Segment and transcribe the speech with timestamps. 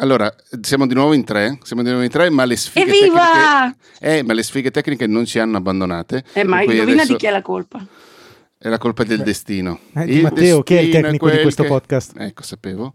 [0.00, 3.74] Allora, siamo di nuovo in tre, siamo di nuovo in tre, ma le sfighe Evviva!
[3.98, 6.24] tecniche eh, ma le sfighe tecniche non ci hanno abbandonate.
[6.32, 7.84] Eh, ma indovina adesso di chi è la colpa?
[8.56, 9.78] È la colpa del destino.
[9.94, 12.12] Eh, di Matteo, che è il destino tecnico di questo che- podcast.
[12.16, 12.94] Ecco, sapevo.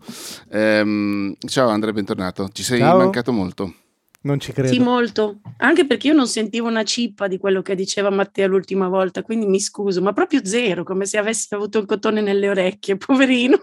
[0.49, 2.49] Ehm, ciao Andrea, bentornato.
[2.51, 2.97] Ci sei Ciao.
[2.97, 3.73] mancato molto.
[4.21, 4.73] Non ci credo.
[4.73, 5.41] Sì, molto.
[5.57, 9.45] Anche perché io non sentivo una cippa di quello che diceva Matteo l'ultima volta, quindi
[9.45, 13.59] mi scuso, ma proprio zero, come se avessi avuto il cotone nelle orecchie, poverino.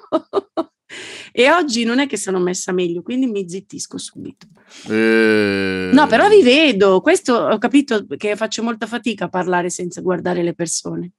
[1.33, 4.47] E oggi non è che sono messa meglio, quindi mi zittisco subito.
[4.89, 10.01] Eh, No, però vi vedo, questo ho capito che faccio molta fatica a parlare senza
[10.01, 11.11] guardare le persone.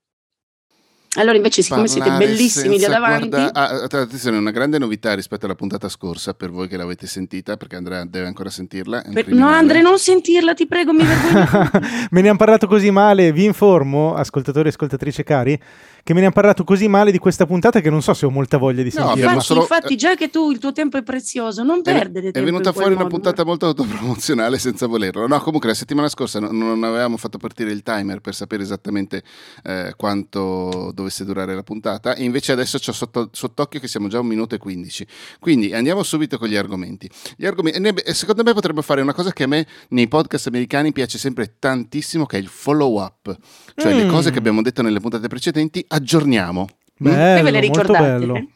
[1.15, 5.45] Allora invece, siccome siete bellissimi lì senza davanti, guarda- Ah, attenzione, una grande novità rispetto
[5.45, 9.01] alla puntata scorsa per voi che l'avete sentita, perché Andrea deve ancora sentirla.
[9.01, 9.55] per- no criminale.
[9.57, 11.69] Andre, non sentirla, ti prego, mi vergogno.
[12.09, 15.59] me ne hanno parlato così male, vi informo, ascoltatori e ascoltatrici cari,
[16.03, 18.29] che me ne hanno parlato così male di questa puntata che non so se ho
[18.29, 19.23] molta voglia di No, sentirla.
[19.29, 22.31] infatti, solo- infatti, già che tu il tuo tempo è prezioso, non È- perdere È
[22.31, 23.15] tempo venuta in quel fuori una modo.
[23.15, 25.27] puntata molto autopromozionale senza volerlo.
[25.27, 29.23] No, comunque la settimana scorsa non, non avevamo fatto partire il timer per sapere esattamente
[29.63, 32.15] eh, quanto dovesse durare la puntata.
[32.15, 35.07] E invece adesso c'ho sotto, sott'occhio che siamo già a un minuto e 15.
[35.39, 37.09] Quindi andiamo subito con gli argomenti.
[37.37, 40.47] Gli argomenti ne- eh, secondo me potremmo fare una cosa che a me nei podcast
[40.47, 43.35] americani piace sempre tantissimo, che è il follow up.
[43.75, 44.09] Cioè le Mm.
[44.09, 46.67] cose che abbiamo detto nelle puntate precedenti aggiorniamo.
[47.03, 47.05] Mm?
[47.05, 48.17] Bello, Poi ve le molto ricordate?
[48.19, 48.47] bello.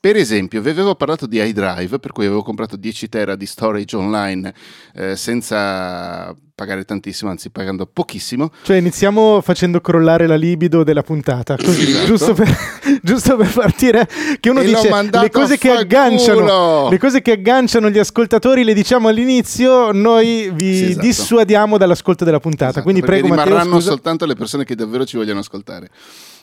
[0.00, 3.94] Per esempio, vi avevo parlato di iDrive, per cui avevo comprato 10 tera di storage
[3.96, 4.54] online
[4.94, 8.50] eh, senza pagare tantissimo, anzi pagando pochissimo.
[8.62, 12.06] Cioè iniziamo facendo crollare la libido della puntata, così, Esatto.
[12.06, 12.48] giusto, per,
[13.02, 14.08] giusto per partire
[14.40, 14.88] che uno E dice
[15.20, 20.76] le cose che agganciano, le cose che agganciano gli ascoltatori le diciamo all'inizio, noi vi
[20.76, 21.06] Sì, esatto.
[21.06, 22.70] dissuadiamo dall'ascolto della puntata.
[22.70, 23.90] Esatto, Quindi prego Matteo, rimarranno scusa.
[23.90, 25.90] soltanto le persone che davvero ci vogliono ascoltare.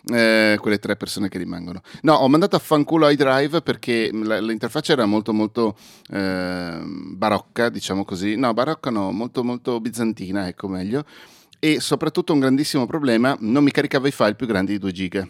[0.09, 1.81] Eh, quelle tre persone che rimangono.
[2.01, 5.75] No, ho mandato a fanculo iDrive perché l'interfaccia era molto molto
[6.09, 8.35] ehm, barocca, diciamo così.
[8.35, 11.03] No, barocca no, molto molto bizantina, ecco meglio.
[11.59, 15.27] E soprattutto un grandissimo problema, non mi caricava i file più grandi di 2 giga.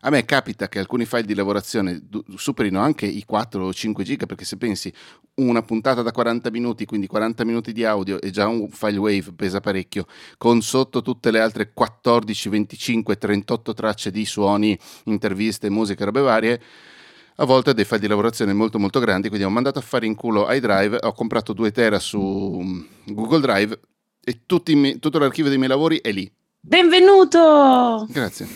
[0.00, 4.04] A me capita che alcuni file di lavorazione du- superino anche i 4 o 5
[4.04, 4.92] giga, perché se pensi
[5.36, 9.32] una puntata da 40 minuti, quindi 40 minuti di audio e già un file wave
[9.36, 10.06] pesa parecchio,
[10.36, 16.60] con sotto tutte le altre 14, 25, 38 tracce di suoni, interviste, musica, robe varie.
[17.40, 20.16] A volte dei file di lavorazione molto molto grandi, quindi ho mandato a fare in
[20.16, 22.80] culo iDrive, ho comprato 2 tera su mm,
[23.14, 23.80] Google Drive
[24.24, 24.40] e
[24.74, 26.28] miei- tutto l'archivio dei miei lavori è lì.
[26.60, 28.06] Benvenuto!
[28.10, 28.46] Grazie.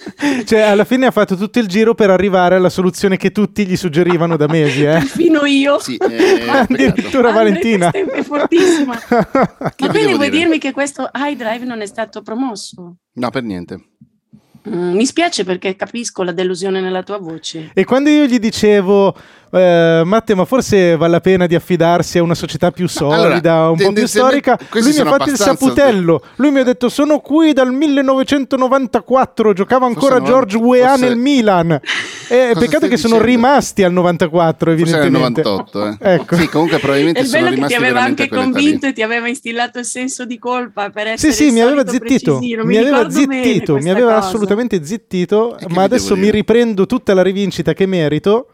[0.44, 3.76] Cioè, alla fine ha fatto tutto il giro per arrivare alla soluzione che tutti gli
[3.76, 4.92] suggerivano da mesi, eh?
[4.92, 5.78] Perfino io.
[5.78, 6.48] Sì, eh.
[6.48, 7.90] Addirittura Valentina.
[7.90, 8.98] È fortissima.
[9.08, 10.42] Ma quindi vuoi dire?
[10.42, 12.96] dirmi che questo iDrive non è stato promosso?
[13.12, 13.90] No, per niente.
[14.68, 17.70] Mm, mi spiace perché capisco la delusione nella tua voce.
[17.72, 19.14] E quando io gli dicevo,
[19.52, 23.70] eh, Matte, ma forse vale la pena di affidarsi a una società più solida, allora,
[23.70, 26.22] un po' più storica, lui mi ha sono fatto il saputello.
[26.36, 29.52] Lui mi ha detto: Sono qui dal 1994.
[29.54, 31.80] Giocava ancora Forse George non- Weah forse- nel Milan.
[32.30, 33.34] E Cosa peccato che sono dicendo?
[33.34, 35.42] rimasti al 94, Forse era il evidentemente.
[35.42, 36.12] 98, eh.
[36.14, 36.36] Ecco.
[36.36, 38.92] Sì, comunque probabilmente È il sono bello che rimasti ti aveva veramente anche convinto e
[38.92, 42.64] ti aveva instillato il senso di colpa per essere Sì, sì, mi aveva zittito, precisino.
[42.64, 44.28] mi aveva zittito, mi aveva cosa.
[44.50, 48.48] Assolutamente zittito, ma adesso mi riprendo tutta la rivincita che merito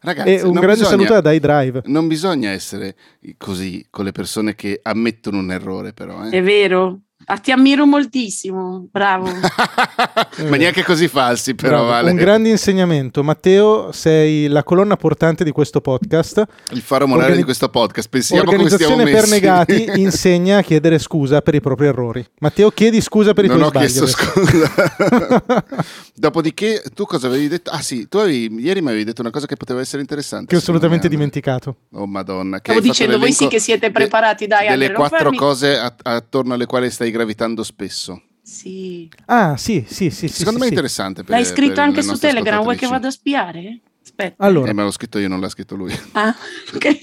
[0.00, 1.82] Ragazzi, e un grande bisogna- saluto ad iDrive.
[1.86, 2.94] Non bisogna essere
[3.38, 6.26] così con le persone che ammettono un errore, però.
[6.26, 6.30] Eh.
[6.30, 7.00] È vero.
[7.28, 9.26] Ah, ti ammiro moltissimo, bravo.
[10.48, 12.10] Ma neanche così falsi, però, Bravo, vale.
[12.12, 13.24] Un grande insegnamento.
[13.24, 16.44] Matteo, sei la colonna portante di questo podcast.
[16.70, 18.08] Il faro morale Organi- di questo podcast.
[18.08, 19.32] Pensiamo come stiamo Organizzazione per messi.
[19.32, 22.24] negati insegna a chiedere scusa per i propri errori.
[22.38, 23.86] Matteo, chiedi scusa per i non tuoi ho sbagli.
[23.86, 24.46] chiesto adesso.
[24.46, 25.74] scusa.
[26.14, 27.70] Dopodiché, tu cosa avevi detto?
[27.70, 30.46] Ah, sì, tu avevi, ieri mi avevi detto una cosa che poteva essere interessante.
[30.46, 31.76] Che ho assolutamente dimenticato.
[31.92, 32.60] Oh, Madonna.
[32.60, 35.92] Che Stavo dicendo, voi sì che siete preparati, dai, Delle non quattro farmi- cose a-
[36.02, 38.22] attorno alle quali stai gravitando spesso.
[38.42, 39.08] Sì.
[39.24, 40.28] Ah, sì, sì, sì.
[40.28, 40.74] sì, Secondo sì, me è sì.
[40.74, 41.24] interessante.
[41.24, 43.80] Per, L'hai scritto per anche su Telegram, vuoi che vado a spiare?
[44.02, 44.44] Aspetta.
[44.44, 45.92] Allora, Eh, ma l'ho scritto io, non l'ha scritto lui.
[46.12, 46.34] Ah,
[46.74, 46.98] ok.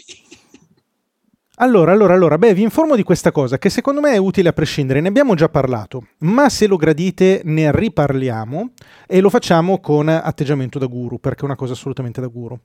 [1.57, 4.53] Allora, allora, allora, beh, vi informo di questa cosa che secondo me è utile a
[4.53, 8.71] prescindere, ne abbiamo già parlato, ma se lo gradite ne riparliamo
[9.05, 12.59] e lo facciamo con atteggiamento da guru, perché è una cosa assolutamente da guru.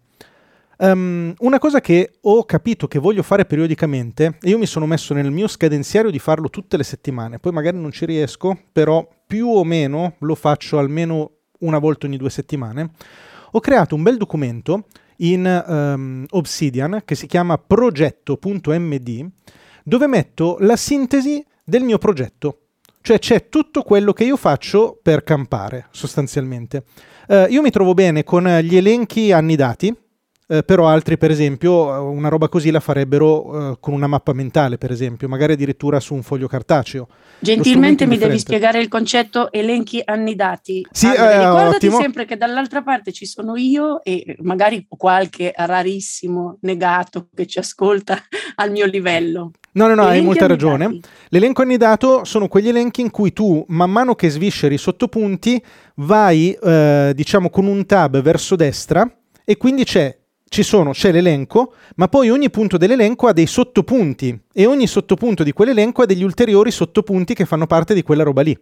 [0.81, 5.13] Ehm, una cosa che ho capito che voglio fare periodicamente, e io mi sono messo
[5.13, 9.49] nel mio scadenziario di farlo tutte le settimane, poi magari non ci riesco, però più
[9.49, 12.91] o meno lo faccio almeno una volta ogni due settimane,
[13.53, 14.87] ho creato un bel documento
[15.17, 19.31] in ehm, Obsidian che si chiama progetto.md
[19.83, 22.61] dove metto la sintesi del mio progetto.
[23.01, 26.85] Cioè c'è tutto quello che io faccio per campare, sostanzialmente.
[27.27, 29.97] Eh, io mi trovo bene con gli elenchi annidati,
[30.51, 34.33] eh, però altri per esempio eh, una roba così la farebbero eh, con una mappa
[34.33, 37.07] mentale per esempio, magari addirittura su un foglio cartaceo.
[37.39, 40.87] Gentilmente mi devi spiegare il concetto elenchi annidati.
[40.91, 42.01] Sì, allora, eh, ricordati ottimo.
[42.01, 48.19] sempre che dall'altra parte ci sono io e magari qualche rarissimo negato che ci ascolta
[48.57, 49.51] al mio livello.
[49.73, 50.85] No, no, no, hai Elenchi molta ragione.
[50.87, 51.09] annidati.
[51.29, 55.63] L'elenco annidato sono quegli elenchi in cui tu, man mano che svisceri i sottopunti,
[55.97, 59.09] vai, eh, diciamo, con un tab verso destra
[59.45, 60.17] e quindi c'è,
[60.49, 65.43] ci sono, c'è l'elenco, ma poi ogni punto dell'elenco ha dei sottopunti e ogni sottopunto
[65.43, 68.59] di quell'elenco ha degli ulteriori sottopunti che fanno parte di quella roba lì.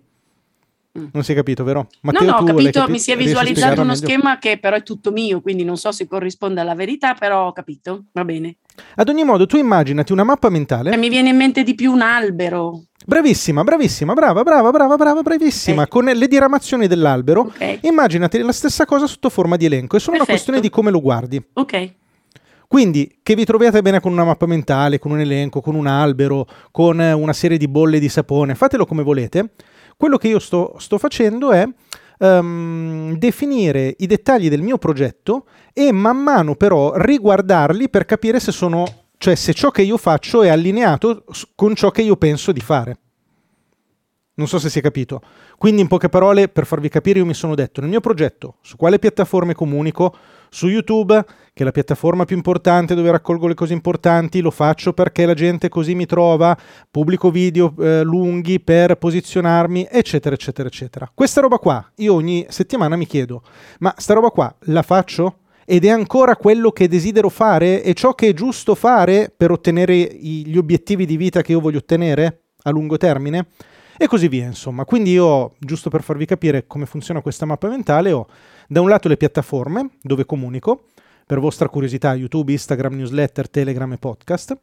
[0.97, 1.07] Mm.
[1.13, 1.81] Non si è capito, vero?
[1.81, 4.07] No, Matteo, no, ho tu l'hai capito, capi- mi si è visualizzato uno meglio?
[4.07, 7.53] schema che però è tutto mio, quindi non so se corrisponde alla verità, però ho
[7.53, 8.57] capito, va bene.
[8.97, 10.93] Ad ogni modo, tu immaginati una mappa mentale.
[10.93, 15.23] E mi viene in mente di più un albero, Bravissima, bravissima, brava, brava, brava, brava,
[15.23, 15.83] bravissima.
[15.83, 15.89] Ok.
[15.89, 17.79] Con le diramazioni dell'albero, ok?
[17.83, 19.97] immaginati la stessa cosa sotto forma di elenco.
[19.97, 20.51] È solo una Perfetto.
[20.51, 21.41] questione di come lo guardi.
[21.53, 21.93] Ok,
[22.67, 26.49] Quindi, che vi troviate bene con una mappa mentale, con un elenco, con un albero,
[26.73, 29.51] con una serie di bolle di sapone, fatelo come volete.
[29.97, 31.67] Quello che io sto, sto facendo è
[32.19, 38.53] ehm, definire i dettagli del mio progetto e man mano però riguardarli per capire se
[38.53, 38.85] sono,
[39.17, 42.99] cioè se ciò che io faccio è allineato con ciò che io penso di fare.
[44.35, 45.23] Non so se si è capito.
[45.57, 48.77] Quindi, in poche parole, per farvi capire, io mi sono detto nel mio progetto su
[48.77, 50.15] quale piattaforme comunico,
[50.49, 54.93] su YouTube, che è la piattaforma più importante dove raccolgo le cose importanti, lo faccio
[54.93, 56.57] perché la gente così mi trova,
[56.91, 61.11] pubblico video eh, lunghi per posizionarmi, eccetera, eccetera, eccetera.
[61.13, 63.43] Questa roba qua, io ogni settimana mi chiedo,
[63.79, 65.39] ma sta roba qua la faccio?
[65.65, 67.83] Ed è ancora quello che desidero fare?
[67.83, 71.79] È ciò che è giusto fare per ottenere gli obiettivi di vita che io voglio
[71.79, 73.49] ottenere a lungo termine?
[73.99, 74.85] E così via, insomma.
[74.85, 78.27] Quindi io, giusto per farvi capire come funziona questa mappa mentale, ho
[78.69, 80.85] da un lato le piattaforme dove comunico,
[81.27, 84.57] per vostra curiosità, YouTube, Instagram, newsletter, Telegram e podcast.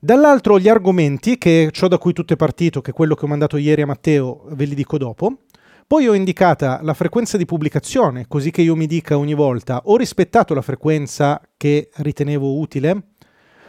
[0.00, 3.24] Dall'altro gli argomenti, che è ciò da cui tutto è partito, che è quello che
[3.24, 5.38] ho mandato ieri a Matteo, ve li dico dopo.
[5.86, 9.96] Poi ho indicata la frequenza di pubblicazione, così che io mi dica ogni volta ho
[9.96, 13.02] rispettato la frequenza che ritenevo utile.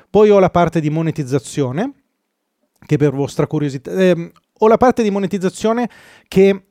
[0.10, 1.94] Poi ho la parte di monetizzazione,
[2.86, 3.92] che per vostra curiosità...
[3.92, 4.32] ehm,
[4.62, 5.90] ho la parte di monetizzazione
[6.28, 6.69] che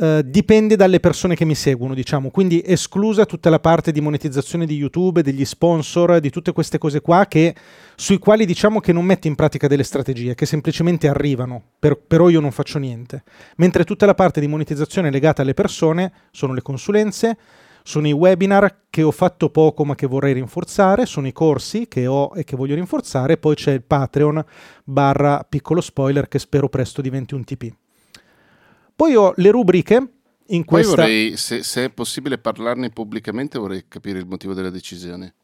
[0.00, 4.64] eh, dipende dalle persone che mi seguono, diciamo, quindi esclusa tutta la parte di monetizzazione
[4.64, 7.52] di YouTube, degli sponsor, di tutte queste cose qua che,
[7.96, 12.28] sui quali diciamo che non metto in pratica delle strategie, che semplicemente arrivano, per- però
[12.28, 13.24] io non faccio niente.
[13.56, 17.36] Mentre tutta la parte di monetizzazione legata alle persone sono le consulenze,
[17.82, 22.06] sono i webinar che ho fatto poco ma che vorrei rinforzare, sono i corsi che
[22.06, 24.44] ho e che voglio rinforzare, poi c'è il Patreon
[24.84, 27.72] barra piccolo spoiler che spero presto diventi un TP.
[28.98, 30.96] Poi ho le rubriche in Poi questa...
[30.96, 35.34] vorrei, se, se è possibile parlarne pubblicamente, vorrei capire il motivo della decisione.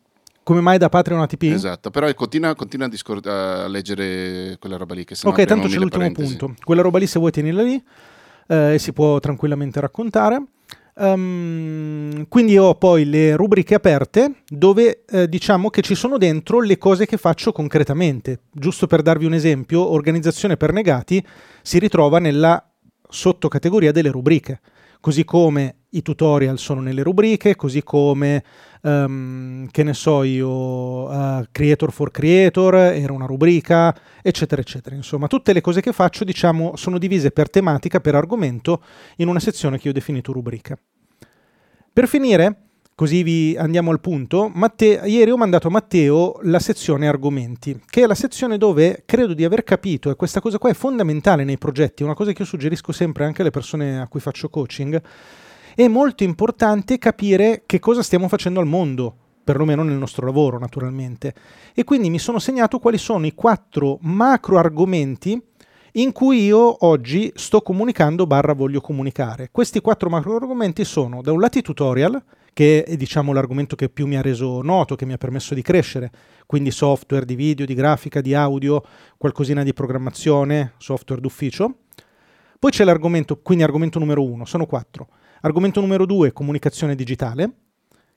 [0.43, 1.45] Come mai da Patreon a TP?
[1.45, 5.05] Esatto, però continua, continua a, discor- a leggere quella roba lì.
[5.05, 6.37] Che ok, tanto c'è l'ultimo parentesi.
[6.37, 6.57] punto.
[6.65, 7.81] Quella roba lì se vuoi tenila lì
[8.49, 10.43] eh, e si può tranquillamente raccontare.
[10.97, 16.77] Ehm, quindi ho poi le rubriche aperte dove eh, diciamo che ci sono dentro le
[16.77, 18.41] cose che faccio concretamente.
[18.51, 21.25] Giusto per darvi un esempio, organizzazione per negati
[21.63, 22.69] si ritrova nella
[23.15, 24.61] sottocategoria delle rubriche.
[25.01, 28.43] Così come i tutorial sono nelle rubriche, così come,
[28.83, 34.97] ehm, che ne so io, eh, Creator for Creator era una rubrica, eccetera, eccetera.
[34.97, 38.83] Insomma, tutte le cose che faccio, diciamo, sono divise per tematica, per argomento,
[39.17, 40.77] in una sezione che io ho definito rubrica.
[41.93, 42.64] Per finire,
[42.95, 48.03] così vi andiamo al punto, Matte- ieri ho mandato a Matteo la sezione argomenti, che
[48.03, 51.59] è la sezione dove credo di aver capito, e questa cosa qua è fondamentale nei
[51.59, 55.03] progetti, una cosa che io suggerisco sempre anche alle persone a cui faccio coaching,
[55.75, 61.35] è molto importante capire che cosa stiamo facendo al mondo, perlomeno nel nostro lavoro naturalmente.
[61.75, 65.41] E quindi mi sono segnato quali sono i quattro macro argomenti
[65.97, 69.49] in cui io oggi sto comunicando barra voglio comunicare.
[69.53, 72.23] Questi quattro macro argomenti sono da un lato i tutorial,
[72.55, 75.61] che è diciamo l'argomento che più mi ha reso noto, che mi ha permesso di
[75.61, 76.11] crescere,
[76.47, 78.83] quindi software di video, di grafica, di audio,
[79.19, 81.81] qualcosina di programmazione, software d'ufficio.
[82.59, 85.09] Poi c'è l'argomento, quindi argomento numero uno, sono quattro.
[85.43, 87.57] Argomento numero due, comunicazione digitale,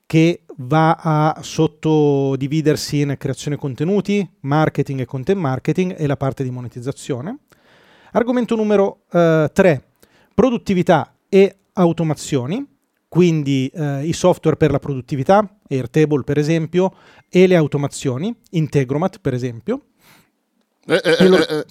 [0.06, 6.50] che va a sottodividersi in creazione contenuti, marketing e content marketing e la parte di
[6.50, 7.40] monetizzazione.
[8.12, 9.84] Argomento numero 3,
[10.32, 12.66] produttività e automazioni,
[13.08, 16.94] quindi eh, i software per la produttività, Airtable per esempio,
[17.28, 19.82] e le automazioni, Integromat per esempio,
[20.86, 21.64] Eh, eh, E eh, eh,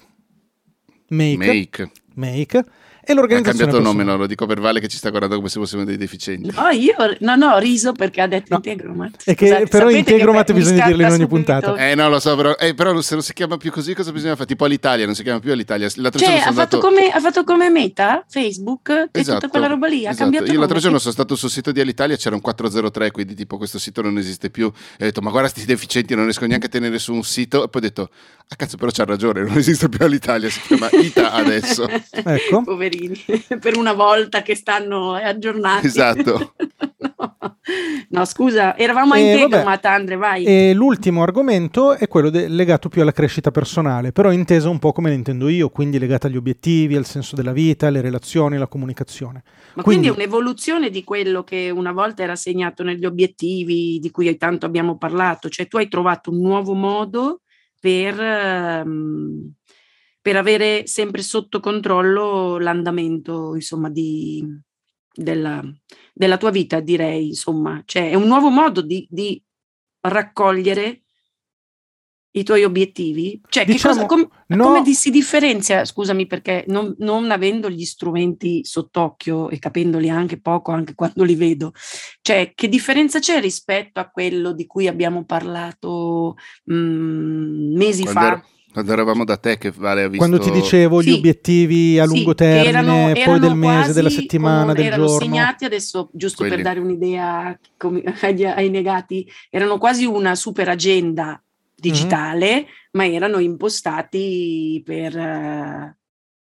[1.08, 1.90] Make, Make.
[2.14, 2.64] Make.
[3.10, 4.16] E l'organizzazione Ha cambiato nome, no?
[4.18, 6.50] Lo dico per Vale che ci sta guardando come se fossimo dei deficienti.
[6.54, 8.56] No, io no, no, ho riso perché ha detto No.
[8.56, 9.22] Integromat.
[9.24, 11.74] È che però Integromat bisogna dirlo in ogni subito- puntata.
[11.76, 14.34] Eh no, lo so, però, eh, però se non si chiama più così cosa bisogna
[14.34, 14.46] fare?
[14.46, 15.88] Tipo all'Italia, non si chiama più all'Italia.
[15.96, 16.94] L'altro Cioè, giorno ha sono fatto, andato...
[16.94, 20.04] come, ha fatto come meta Facebook e Esatto, tutta quella roba lì.
[20.06, 20.16] Ha esatto.
[20.24, 20.80] cambiato Io l'altro nome.
[20.80, 24.18] giorno sono stato sul sito di Alitalia, c'era un 403, quindi tipo questo sito non
[24.18, 24.66] esiste più.
[24.66, 27.64] E ho detto, ma guarda sti deficienti, non riesco neanche a tenere su un sito.
[27.64, 28.10] E poi ho detto,
[28.48, 31.86] ah cazzo, però c'ha ragione, non esiste più Alitalia, si chiama Ita adesso.
[32.10, 32.62] Ecco.
[32.98, 35.86] Poverini, per una volta che stanno aggiornati.
[35.86, 36.52] Esatto.
[36.58, 36.76] no.
[38.10, 39.94] No, scusa, eravamo a Eh, Integromat, vabbè.
[39.94, 40.44] Andre, vai.
[40.44, 44.92] E l'ultimo argomento è quello de- legato più alla crescita personale, però inteso un po'
[44.92, 48.66] come la intendo io, quindi legata agli obiettivi, al senso della vita, alle relazioni, alla
[48.68, 49.42] comunicazione.
[49.74, 54.10] Ma quindi- quindi è un'evoluzione di quello che una volta era segnato negli obiettivi di
[54.10, 57.42] cui tanto abbiamo parlato, cioè tu hai trovato un nuovo modo
[57.78, 59.52] per, ehm,
[60.20, 64.44] per avere sempre sotto controllo l'andamento, insomma, di,
[65.12, 65.62] della,
[66.12, 69.42] della tua vita, direi, insomma, cioè è un nuovo modo di, di
[70.00, 71.02] raccogliere
[72.32, 73.40] i tuoi obiettivi?
[73.48, 77.70] Cioè, che Diciamo, cosa, com- no- come di- si differenzia, scusami, perché non, non avendo
[77.70, 81.72] gli strumenti sott'occhio e capendoli anche poco, anche quando li vedo,
[82.20, 86.36] cioè, che differenza c'è rispetto a quello di cui abbiamo parlato
[86.70, 88.26] mm, mesi Quando, fa?
[88.26, 88.46] era-
[88.78, 90.24] quando eravamo da te che Vale ha visto...
[90.24, 91.12] Quando ti dicevo gli Sì.
[91.14, 95.18] obiettivi a Sì, lungo termine, erano- poi erano del mese, della settimana, del erano giorno.
[95.18, 96.54] segnati adesso, giusto Quelli.
[96.54, 101.42] per dare un'idea come- agli, ai negati, erano quasi una super agenda
[101.74, 105.16] digitale, ma erano impostati per...
[105.16, 105.96] eh,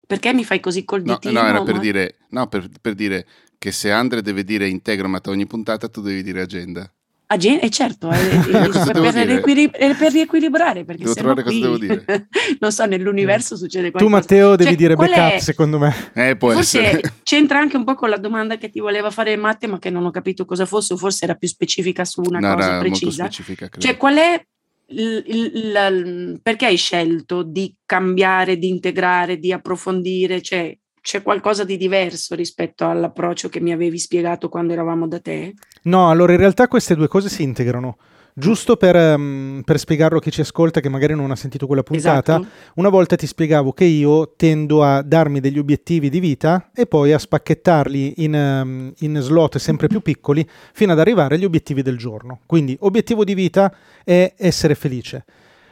[0.06, 1.42] perché mi fai così col No, ditino?
[1.42, 3.26] no, era per Ma- dire, no, per, per dire
[3.58, 6.92] che se Andre deve dire Integromat ogni puntata, tu devi dire agenda.
[7.32, 9.26] Agen- eh certo, eh, eh, cosa per, devo per dire?
[9.26, 12.28] riequili- eh, per riequilibrare, perché Devo trovare cosa qui, devo dire.
[12.60, 14.16] non so, nell'universo succede Tu qualcosa.
[14.16, 15.94] Matteo devi Cioè, dire backup è- secondo me.
[16.16, 17.14] Eh, può Forse essere.
[17.22, 20.06] c'entra anche un po' con la domanda che ti voleva fare Matte, ma che non
[20.06, 22.90] ho capito cosa fosse, o forse era più specifica su una No, cosa era molto
[22.90, 23.24] precisa.
[23.26, 23.86] specifica, credo.
[23.86, 24.44] Cioè, qual è
[24.88, 30.42] il- il- il- perché hai scelto di cambiare, di integrare, di approfondire?
[30.42, 30.76] Cioè,
[31.10, 35.56] c'è qualcosa di diverso rispetto all'approccio che mi avevi spiegato quando eravamo da te?
[35.86, 37.98] No, allora in realtà queste due cose si integrano.
[38.36, 41.82] Giusto per, ehm, per spiegarlo a chi ci ascolta che magari non ha sentito quella
[41.82, 42.48] puntata, Esatto.
[42.76, 47.12] una volta ti spiegavo che io tendo a darmi degli obiettivi di vita e poi
[47.12, 51.98] a spacchettarli in, ehm, in slot sempre più piccoli fino ad arrivare agli obiettivi del
[51.98, 52.42] giorno.
[52.46, 53.74] Quindi obiettivo di vita
[54.04, 55.26] è essere felice.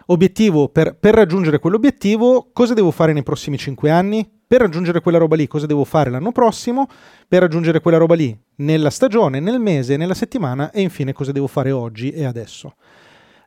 [0.09, 4.29] Obiettivo per, per raggiungere quell'obiettivo, cosa devo fare nei prossimi 5 anni?
[4.47, 6.87] Per raggiungere quella roba lì, cosa devo fare l'anno prossimo?
[7.27, 11.47] Per raggiungere quella roba lì, nella stagione, nel mese, nella settimana e infine cosa devo
[11.47, 12.75] fare oggi e adesso.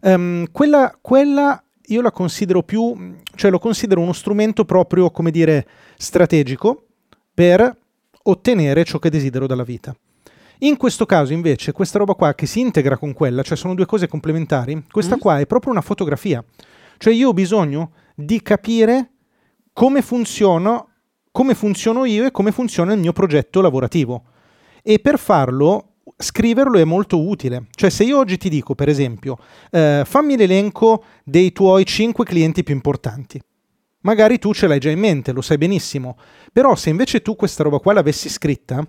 [0.03, 5.67] Ehm, quella, quella io la considero più, cioè lo considero uno strumento proprio, come dire,
[5.97, 6.89] strategico
[7.33, 7.75] per
[8.25, 9.97] ottenere ciò che desidero dalla vita.
[10.63, 13.87] In questo caso invece questa roba qua che si integra con quella, cioè sono due
[13.87, 15.19] cose complementari, questa Mm.
[15.19, 16.45] qua è proprio una fotografia.
[16.99, 19.13] Cioè io ho bisogno di capire
[19.73, 20.89] come funziono,
[21.31, 24.25] come funziono io e come funziona il mio progetto lavorativo.
[24.83, 27.69] E per farlo scriverlo è molto utile.
[27.71, 29.39] Cioè se io oggi ti dico, per esempio,
[29.71, 33.41] eh, fammi l'elenco dei tuoi 5 clienti più importanti.
[34.03, 36.19] Magari tu ce l'hai già in mente, lo sai benissimo,
[36.53, 38.87] però se invece tu questa roba qua l'avessi scritta,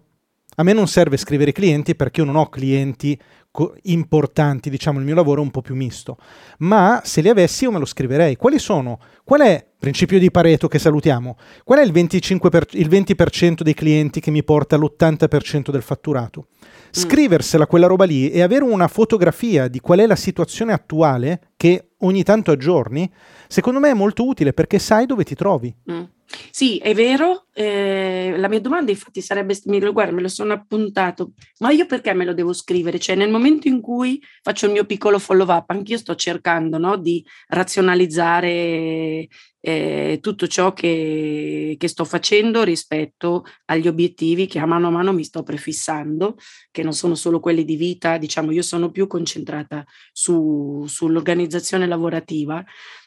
[0.62, 5.00] a me non serve scrivere i clienti perché io non ho clienti co- importanti, diciamo
[5.00, 6.18] il mio lavoro è un po' più misto,
[6.60, 8.36] ma se li avessi io me lo scriverei.
[8.36, 9.00] Quali sono?
[9.24, 13.74] Qual è, principio di Pareto che salutiamo, qual è il, 25 per- il 20% dei
[13.74, 16.48] clienti che mi porta all'80% del fatturato?
[16.92, 21.91] Scriversela quella roba lì e avere una fotografia di qual è la situazione attuale che
[22.02, 23.12] ogni tanto aggiorni,
[23.48, 25.74] secondo me è molto utile perché sai dove ti trovi.
[25.92, 26.04] Mm.
[26.50, 27.48] Sì, è vero.
[27.54, 29.58] eh, la mia domanda infatti sarebbe,
[29.92, 33.00] guarda, me lo sono appuntato, ma io perché me lo devo scrivere?
[33.00, 36.96] Cioè nel momento in cui faccio il mio piccolo follow up, anch'io sto cercando no,
[36.98, 39.28] di razionalizzare
[39.64, 45.14] eh, tutto ciò che, che sto facendo rispetto agli obiettivi che a mano a mano
[45.14, 46.36] mi sto prefissando,
[46.72, 52.64] che non sono solo quelli di vita, diciamo io sono più concentrata su, sull'organizzazione lavorativa.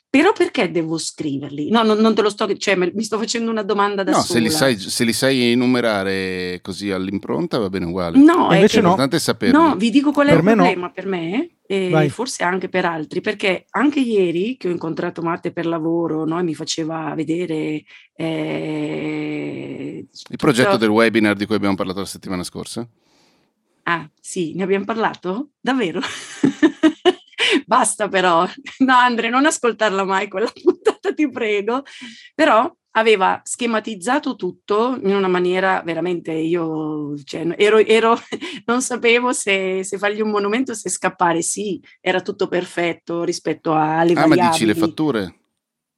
[0.09, 1.71] Però perché devo scriverli?
[1.71, 4.39] No, non, non te lo sto, cioè mi sto facendo una domanda da No, sola.
[4.39, 8.17] se li, sai, se li sai enumerare così all'impronta va bene uguale.
[8.19, 8.97] No, è Invece che- no.
[8.97, 9.53] È saperli.
[9.57, 10.63] No, vi dico qual è Per il me no.
[10.63, 12.09] problema per me e Vai.
[12.11, 16.43] forse anche per altri, perché anche ieri che ho incontrato Matte per lavoro no, e
[16.43, 22.43] mi faceva vedere eh, Il progetto tutto- del webinar di cui abbiamo parlato la settimana
[22.43, 22.87] scorsa?
[23.85, 25.51] Ah, sì, ne abbiamo parlato?
[25.61, 26.01] Davvero?
[27.67, 28.47] Basta però.
[28.79, 31.83] No, Andre, non ascoltarla mai quella puntata, ti prego.
[32.35, 38.17] Però aveva schematizzato tutto in una maniera veramente io cioè, ero, ero,
[38.67, 41.43] non sapevo se, se, fargli un monumento se scappare.
[41.43, 45.35] Sì era tutto perfetto rispetto alle ah, variabili ma dici le fatture?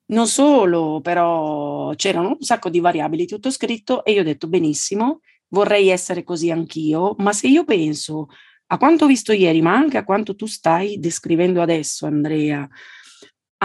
[0.06, 5.20] Non solo però c'erano un sacco di variabili tutto scritto e io ho detto benissimo
[5.48, 8.28] vorrei essere così anch'io ma se io penso
[8.68, 12.68] a quanto ho visto ieri ma anche a quanto tu stai descrivendo adesso Andrea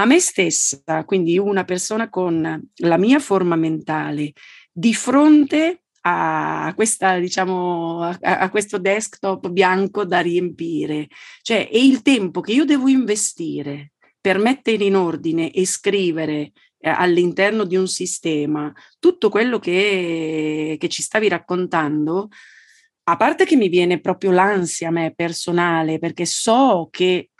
[0.01, 4.33] a me stessa, quindi una persona con la mia forma mentale,
[4.71, 11.07] di fronte a, questa, diciamo, a, a questo desktop bianco da riempire,
[11.41, 16.89] cioè è il tempo che io devo investire per mettere in ordine e scrivere eh,
[16.89, 22.29] all'interno di un sistema tutto quello che, che ci stavi raccontando,
[23.03, 27.31] a parte che mi viene proprio l'ansia a me personale, perché so che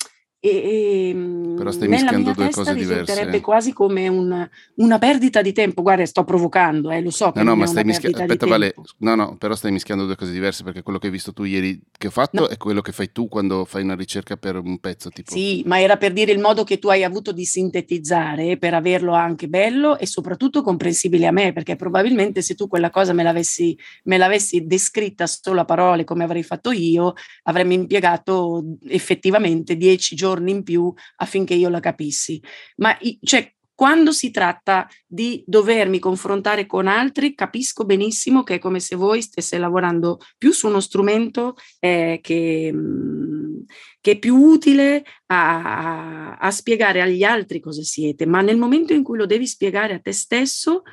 [0.44, 3.30] e, ehm, Però stai mischiando due cose diverse.
[3.30, 3.40] Eh.
[3.42, 5.84] quasi come un, una perdita di tempo.
[5.84, 7.32] Guarda, sto provocando, eh, lo so.
[7.36, 8.18] no, no, ma stai mischiando.
[8.18, 8.74] Aspetta, Vale.
[8.98, 11.80] No, no, però stai mischiando due cose diverse perché quello che hai visto tu ieri
[11.96, 12.48] che ho fatto no.
[12.48, 15.10] è quello che fai tu quando fai una ricerca per un pezzo.
[15.10, 15.32] Tipo.
[15.32, 19.14] Sì, ma era per dire il modo che tu hai avuto di sintetizzare per averlo
[19.14, 23.78] anche bello e soprattutto comprensibile a me, perché probabilmente se tu quella cosa me l'avessi,
[24.06, 30.30] me l'avessi descritta solo a parole come avrei fatto io, avremmo impiegato effettivamente dieci giorni
[30.32, 32.42] giorni in più affinché io la capissi.
[32.78, 38.80] Ma cioè, quando si tratta di dovermi confrontare con altri, capisco benissimo che è come
[38.80, 43.62] se voi stesse lavorando più su uno strumento eh, che, mm,
[44.00, 49.04] che, è più utile a, a, spiegare agli altri cosa siete, ma nel momento in
[49.04, 50.84] cui lo devi spiegare a te stesso,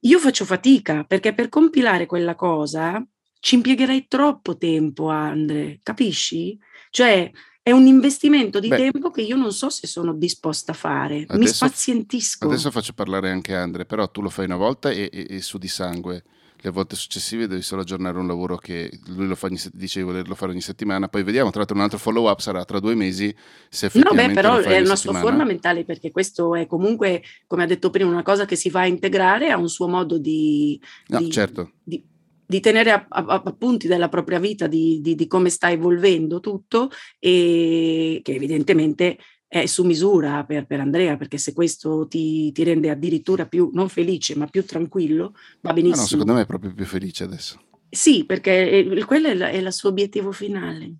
[0.00, 3.00] io faccio fatica perché per compilare quella cosa
[3.38, 6.58] ci impiegherei troppo tempo, Andre, capisci?
[6.90, 7.30] Cioè,
[7.64, 11.24] è un investimento di Beh, tempo che io non so se sono disposta a fare.
[11.26, 12.46] Adesso, Mi spazientisco.
[12.46, 15.56] Adesso faccio parlare anche Andre, però tu lo fai una volta e, e, e, su
[15.56, 16.24] di sangue.
[16.60, 20.04] Le volte successive devi solo aggiornare un lavoro che lui lo fa ogni, dice di
[20.04, 21.08] volerlo fare ogni settimana.
[21.08, 23.34] Poi vediamo, tra l'altro un altro follow up sarà tra due mesi.
[23.70, 27.66] Se no, beh, però è una sua forma mentale perché questo è comunque, come ha
[27.66, 30.78] detto prima, una cosa che si va a integrare, ha un suo modo di...
[31.06, 31.72] No, di, certo.
[31.82, 32.12] Di,
[32.46, 38.34] di tenere appunti della propria vita, di, di, di, come sta evolvendo tutto e che
[38.34, 43.70] evidentemente è su misura per, per Andrea, perché se questo ti, ti, rende addirittura più
[43.72, 45.96] non felice ma più tranquillo, va benissimo.
[45.96, 47.60] No, no, secondo me è proprio più felice adesso.
[47.88, 50.94] Sì, perché quello è, è il suo obiettivo finale.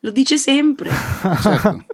[0.00, 0.90] Lo dice sempre.
[1.42, 1.86] certo.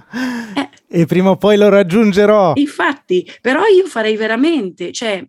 [0.57, 0.71] eh.
[0.89, 2.55] E prima o poi lo raggiungerò.
[2.57, 5.25] Infatti, però io farei veramente, cioè,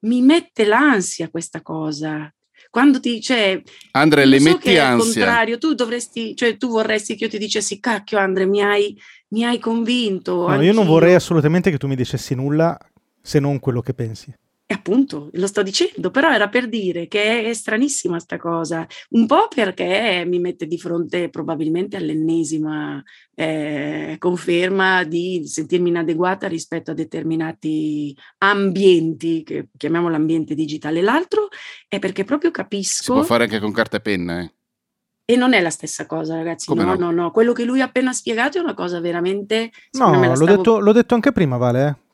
[0.00, 2.32] mi mette l'ansia questa cosa
[2.72, 4.88] quando ti cioè Andre le so metti ansia.
[4.88, 8.98] Al contrario, tu dovresti, cioè tu vorresti che io ti dicessi cacchio Andre, mi hai,
[9.28, 10.48] mi hai convinto.
[10.48, 12.78] No, io non vorrei assolutamente che tu mi dicessi nulla
[13.20, 14.34] se non quello che pensi.
[14.72, 19.26] E appunto, lo sto dicendo, però era per dire che è stranissima sta cosa, un
[19.26, 23.02] po' perché mi mette di fronte probabilmente all'ennesima
[23.34, 31.02] eh, conferma di sentirmi inadeguata rispetto a determinati ambienti, che chiamiamo l'ambiente digitale.
[31.02, 31.48] L'altro
[31.86, 33.02] è perché proprio capisco...
[33.02, 34.52] Si può fare anche con carta e penna, eh?
[35.26, 36.72] E non è la stessa cosa, ragazzi.
[36.72, 37.30] No, no, no, no.
[37.30, 39.70] Quello che lui ha appena spiegato è una cosa veramente.
[39.98, 40.56] No, l'ho, stavo...
[40.56, 41.88] detto, l'ho, detto, anche prima, Vale.
[41.88, 42.10] Eh.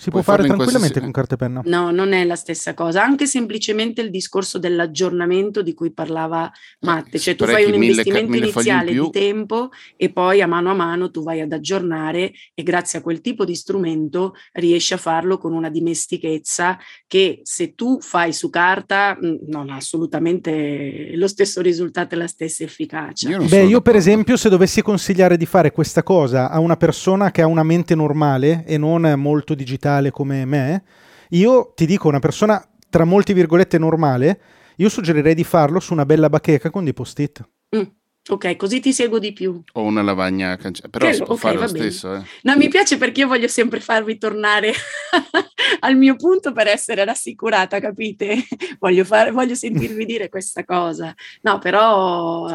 [0.00, 1.60] Si può fare tranquillamente con carta e penna.
[1.66, 3.04] No, non è la stessa cosa.
[3.04, 7.18] Anche semplicemente il discorso dell'aggiornamento di cui parlava Matte.
[7.18, 10.74] Cioè tu fai un investimento mille, iniziale in di tempo e poi a mano a
[10.74, 15.36] mano tu vai ad aggiornare e grazie a quel tipo di strumento riesci a farlo
[15.36, 21.60] con una dimestichezza che se tu fai su carta mm, non ha assolutamente lo stesso
[21.60, 23.28] risultato e la stessa efficacia.
[23.28, 27.30] Io Beh, io per esempio se dovessi consigliare di fare questa cosa a una persona
[27.30, 30.82] che ha una mente normale e non molto digitale, mentale come me,
[31.30, 34.40] io ti dico una persona tra molti virgolette normale,
[34.76, 37.48] io suggerirei di farlo su una bella bacheca con dei post-it.
[37.76, 37.82] Mm.
[38.28, 39.60] Ok, così ti seguo di più.
[39.72, 42.14] O una lavagna cancellata, però che, si può okay, fare lo stesso.
[42.14, 42.22] Eh.
[42.42, 44.72] No, mi piace perché io voglio sempre farvi tornare
[45.80, 48.36] al mio punto per essere rassicurata, capite?
[48.78, 51.14] voglio, fare, voglio sentirvi dire questa cosa.
[51.42, 52.46] No, però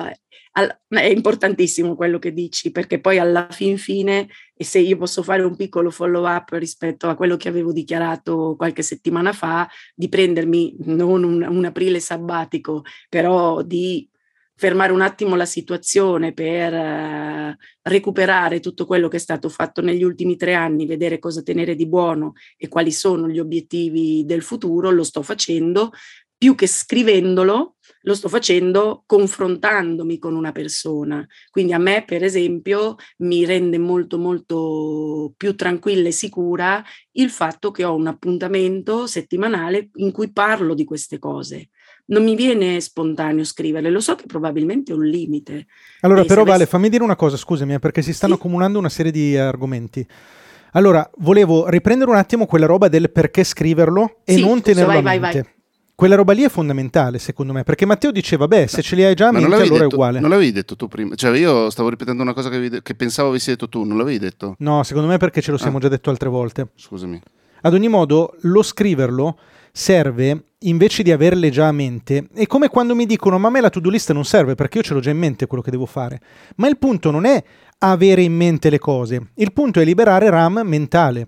[0.87, 5.43] è importantissimo quello che dici, perché poi alla fin fine, e se io posso fare
[5.43, 10.75] un piccolo follow up rispetto a quello che avevo dichiarato qualche settimana fa, di prendermi
[10.85, 14.09] non un, un aprile sabbatico, però di
[14.57, 20.03] fermare un attimo la situazione per uh, recuperare tutto quello che è stato fatto negli
[20.03, 24.89] ultimi tre anni, vedere cosa tenere di buono e quali sono gli obiettivi del futuro,
[24.89, 25.91] lo sto facendo
[26.37, 31.25] più che scrivendolo, lo sto facendo confrontandomi con una persona.
[31.49, 37.71] Quindi a me, per esempio, mi rende molto, molto più tranquilla e sicura il fatto
[37.71, 41.69] che ho un appuntamento settimanale in cui parlo di queste cose.
[42.07, 45.65] Non mi viene spontaneo scriverle, lo so che probabilmente è un limite.
[46.01, 46.69] Allora, e però Vale, avessi...
[46.69, 48.39] fammi dire una cosa, scusami, eh, perché si stanno sì?
[48.39, 50.05] accumulando una serie di argomenti.
[50.73, 54.97] Allora, volevo riprendere un attimo quella roba del perché scriverlo e sì, non tenerlo vai,
[54.97, 55.19] a mente.
[55.19, 55.54] Vai, vai.
[55.95, 59.15] Quella roba lì è fondamentale, secondo me, perché Matteo diceva, beh, se ce li hai
[59.15, 60.19] già a mente, allora detto, è uguale.
[60.19, 61.15] Non l'avevi detto tu prima?
[61.15, 64.55] Cioè, io stavo ripetendo una cosa che, che, pensavo avessi detto tu, non l'avevi detto?
[64.59, 65.79] No, secondo me perché ce lo siamo ah.
[65.79, 66.67] già detto altre volte.
[66.75, 67.21] Scusami.
[67.61, 69.39] Ad ogni modo, lo scriverlo
[69.71, 72.27] serve invece di averle già a mente.
[72.33, 74.83] È come quando mi dicono, ma a me la to-do list non serve perché io
[74.83, 76.19] ce l'ho già in mente quello che devo fare.
[76.57, 77.41] Ma il punto non è
[77.79, 81.27] avere in mente le cose, il punto è liberare RAM mentale.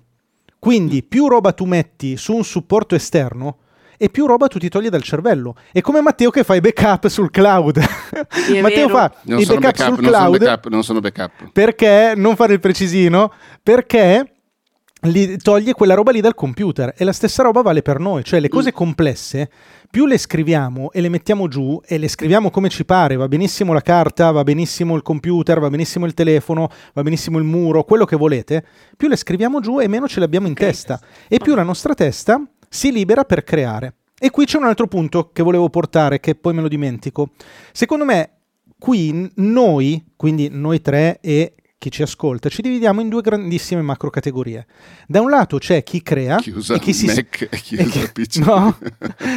[0.60, 3.58] Quindi più roba tu metti su un supporto esterno,
[3.98, 5.56] e più roba tu ti togli dal cervello.
[5.72, 7.78] È come Matteo che fa i backup sul cloud.
[8.62, 10.34] Matteo fa non i backup, backup, sul non cloud.
[10.34, 11.32] Sono backup, non sono backup.
[11.52, 13.34] Perché non fare il precisino?
[13.62, 14.32] Perché
[15.02, 18.40] li toglie quella roba lì dal computer e la stessa roba vale per noi, cioè
[18.40, 18.76] le cose mm.
[18.76, 19.50] complesse
[19.90, 23.74] più le scriviamo e le mettiamo giù e le scriviamo come ci pare, va benissimo
[23.74, 28.06] la carta, va benissimo il computer, va benissimo il telefono, va benissimo il muro, quello
[28.06, 28.66] che volete,
[28.98, 30.68] più le scriviamo giù e meno ce le abbiamo in okay.
[30.68, 33.96] testa e più la nostra testa si libera per creare.
[34.20, 37.30] E qui c'è un altro punto che volevo portare, che poi me lo dimentico.
[37.72, 38.32] Secondo me,
[38.80, 44.10] qui noi, quindi noi tre e chi ci ascolta, ci dividiamo in due grandissime macro
[44.10, 44.66] categorie.
[45.08, 48.40] Da un lato c'è chi crea chi e chi si Mac e chi e PC.
[48.44, 48.78] No,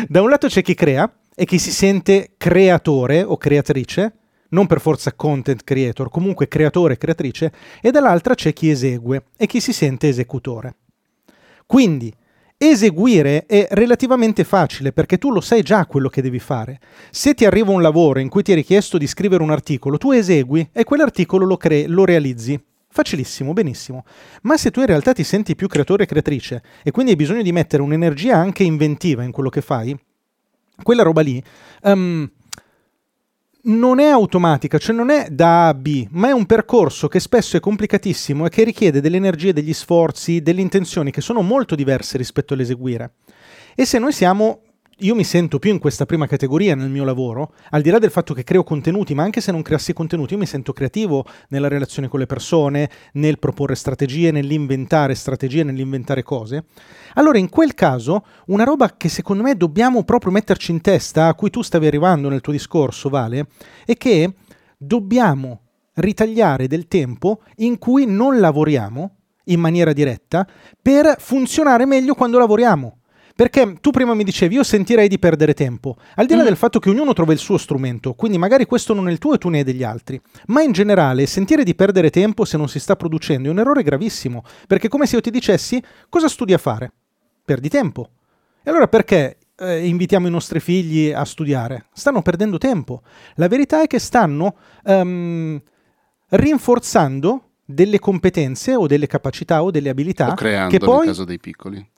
[0.09, 4.15] da un lato c'è chi crea e chi si sente creatore o creatrice,
[4.51, 9.47] non per forza content creator, comunque creatore e creatrice, e dall'altra c'è chi esegue e
[9.47, 10.77] chi si sente esecutore.
[11.67, 12.13] Quindi
[12.63, 16.79] Eseguire è relativamente facile perché tu lo sai già quello che devi fare.
[17.11, 20.13] Se ti arriva un lavoro in cui ti è richiesto di scrivere un articolo, tu
[20.13, 22.63] esegui e quell'articolo lo, cre- lo realizzi.
[22.87, 24.05] Facilissimo, benissimo.
[24.43, 27.41] Ma se tu in realtà ti senti più creatore e creatrice e quindi hai bisogno
[27.41, 29.99] di mettere un'energia anche inventiva in quello che fai,
[30.83, 31.43] quella roba lì
[31.85, 32.31] um,
[33.65, 37.21] non è automatica, cioè non è da A a B, ma è un percorso che
[37.21, 41.75] spesso è complicatissimo e che richiede delle energie, degli sforzi, delle intenzioni che sono molto
[41.75, 43.13] diverse rispetto all'eseguire.
[43.75, 44.63] E se noi siamo
[45.01, 48.11] io mi sento più in questa prima categoria nel mio lavoro, al di là del
[48.11, 51.69] fatto che creo contenuti, ma anche se non creassi contenuti, io mi sento creativo nella
[51.69, 56.65] relazione con le persone, nel proporre strategie, nell'inventare strategie, nell'inventare cose.
[57.15, 61.35] Allora, in quel caso, una roba che secondo me dobbiamo proprio metterci in testa, a
[61.35, 63.47] cui tu stavi arrivando nel tuo discorso, Vale,
[63.87, 64.35] è che
[64.77, 65.63] dobbiamo
[65.95, 70.47] ritagliare del tempo in cui non lavoriamo in maniera diretta
[70.81, 73.00] per funzionare meglio quando lavoriamo.
[73.41, 76.45] Perché tu prima mi dicevi, io sentirei di perdere tempo, al di là mm.
[76.45, 79.33] del fatto che ognuno trova il suo strumento, quindi magari questo non è il tuo
[79.33, 80.21] e tu ne hai degli altri.
[80.49, 83.83] Ma in generale, sentire di perdere tempo se non si sta producendo è un errore
[83.83, 86.93] gravissimo, perché come se io ti dicessi, cosa studi a fare?
[87.43, 88.11] Perdi tempo.
[88.63, 91.87] E allora perché eh, invitiamo i nostri figli a studiare?
[91.95, 93.01] Stanno perdendo tempo.
[93.37, 95.59] La verità è che stanno um,
[96.29, 101.25] rinforzando delle competenze o delle capacità o delle abilità o creando che poi, nel caso
[101.25, 101.89] dei piccoli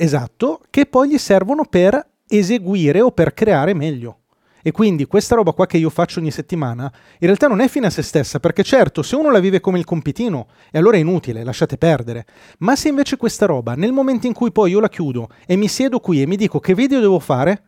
[0.00, 4.20] Esatto, che poi gli servono per eseguire o per creare meglio.
[4.62, 7.86] E quindi questa roba qua che io faccio ogni settimana in realtà non è fine
[7.86, 11.00] a se stessa, perché certo, se uno la vive come il compitino, e allora è
[11.00, 12.26] inutile, lasciate perdere.
[12.58, 15.66] Ma se invece questa roba, nel momento in cui poi io la chiudo e mi
[15.66, 17.67] siedo qui e mi dico che video devo fare,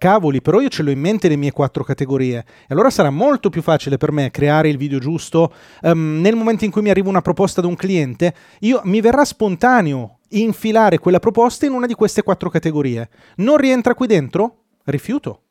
[0.00, 2.38] cavoli, però io ce l'ho in mente le mie quattro categorie.
[2.38, 5.52] E allora sarà molto più facile per me creare il video giusto.
[5.82, 9.24] Um, nel momento in cui mi arriva una proposta da un cliente, io, mi verrà
[9.26, 13.10] spontaneo infilare quella proposta in una di queste quattro categorie.
[13.36, 14.62] Non rientra qui dentro?
[14.84, 15.42] Rifiuto.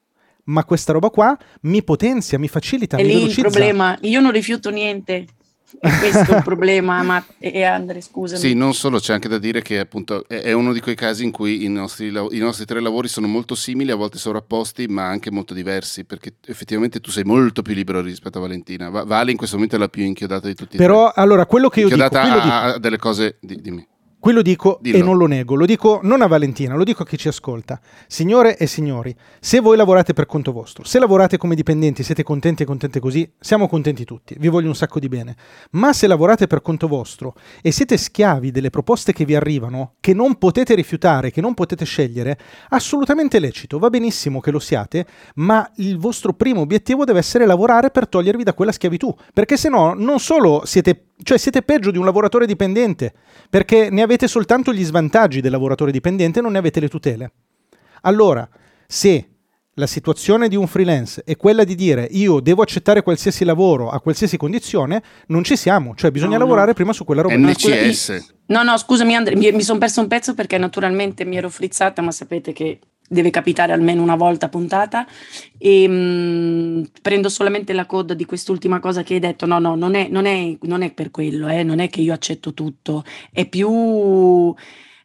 [0.46, 3.42] Ma questa roba qua mi potenzia, mi facilita, È mi lì velocizza.
[3.42, 3.98] il problema.
[4.02, 5.26] Io non rifiuto niente.
[5.79, 8.39] E questo è il problema, ma e Andre, scusami.
[8.39, 11.32] Sì, non solo, c'è anche da dire che appunto è uno di quei casi in
[11.32, 15.32] cui i nostri, i nostri, tre lavori sono molto simili, a volte sovrapposti, ma anche
[15.32, 18.89] molto diversi, perché effettivamente tu sei molto più libero rispetto a Valentina.
[18.89, 20.77] Vale in questo momento è la più inchiodata di tutti.
[20.77, 22.01] Però, allora, quello che io dico...
[22.01, 23.38] Inchiodata a, delle cose...
[23.39, 23.88] Di, dimmi.
[24.21, 24.97] Qui lo dico Dillo.
[24.97, 27.79] e non lo nego, lo dico non a Valentina, lo dico a chi ci ascolta.
[28.05, 32.63] Signore e signori, se voi lavorate per conto vostro, se lavorate come dipendenti, siete contenti
[32.63, 35.38] e contente così, siamo contenti tutti, vi voglio un sacco di bene.
[35.71, 40.13] Ma se lavorate per conto vostro e siete schiavi delle proposte che vi arrivano, che
[40.13, 42.38] non potete rifiutare, che non potete scegliere,
[42.71, 45.05] assolutamente lecito, va benissimo che lo siate,
[45.36, 49.69] ma il vostro primo obiettivo deve essere lavorare per togliervi da quella schiavitù, perché se
[49.69, 53.13] no non solo siete cioè siete peggio di un lavoratore dipendente,
[53.49, 57.32] perché ne avete soltanto gli svantaggi del lavoratore dipendente e non ne avete le tutele.
[58.01, 58.47] Allora,
[58.88, 59.29] se
[59.73, 63.99] la situazione di un freelance è quella di dire io devo accettare qualsiasi lavoro a
[64.01, 66.73] qualsiasi condizione, non ci siamo, cioè bisogna no, lavorare no.
[66.73, 67.36] prima su quella roba.
[67.36, 68.34] NCS.
[68.47, 72.01] No, no, scusami Andrea, mi, mi sono perso un pezzo perché naturalmente mi ero frizzata,
[72.01, 72.79] ma sapete che
[73.10, 75.06] deve capitare almeno una volta puntata.
[75.58, 79.45] E mh, mm, prendo solamente la coda di quest'ultima cosa che hai detto.
[79.45, 82.13] No no non è, non è, non è per quello eh, non è che io
[82.13, 83.04] accetto tutto.
[83.32, 84.56] È più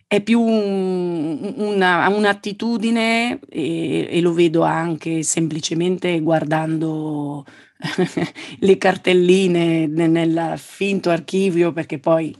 [0.06, 7.44] è più una, un'attitudine e, e, lo vedo anche semplicemente guardando
[8.60, 12.34] le cartelline nel finto archivio perché poi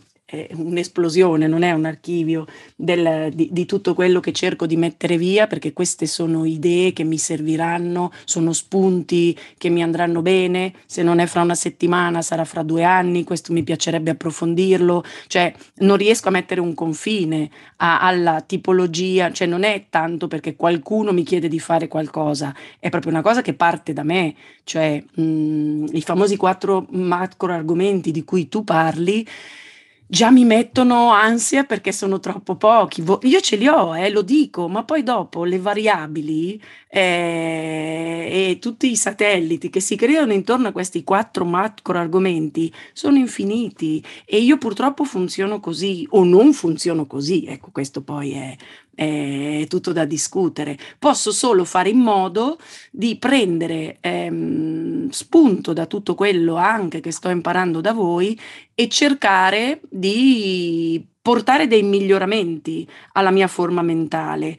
[0.53, 5.47] un'esplosione, non è un archivio del, di, di, tutto quello che cerco di mettere via,
[5.47, 11.19] perché queste sono idee che mi serviranno, sono spunti che mi andranno bene, se non
[11.19, 16.29] è fra una settimana sarà fra due anni, questo mi piacerebbe approfondirlo, cioè non riesco
[16.29, 21.49] a mettere un confine a, alla tipologia, cioè non è tanto perché qualcuno mi chiede
[21.49, 26.37] di fare qualcosa, è proprio una cosa che parte da me, cioè mh, i famosi
[26.37, 29.27] quattro macro argomenti di cui tu parli,
[30.15, 33.03] già mi mettono ansia perché sono troppo pochi.
[33.23, 38.89] Io ce li ho, eh, lo dico, ma poi dopo le variabili eh, e tutti
[38.89, 44.57] i satelliti che si creano intorno a questi quattro macro argomenti sono infiniti e io
[44.57, 47.45] purtroppo funziono così o non funziono così.
[47.47, 48.57] Ecco, questo poi è,
[48.95, 50.79] è tutto da discutere.
[50.99, 52.59] Posso solo fare in modo
[52.91, 58.39] di prendere ehm, spunto da tutto quello anche che sto imparando da voi
[58.75, 64.59] e cercare di portare dei miglioramenti alla mia forma mentale.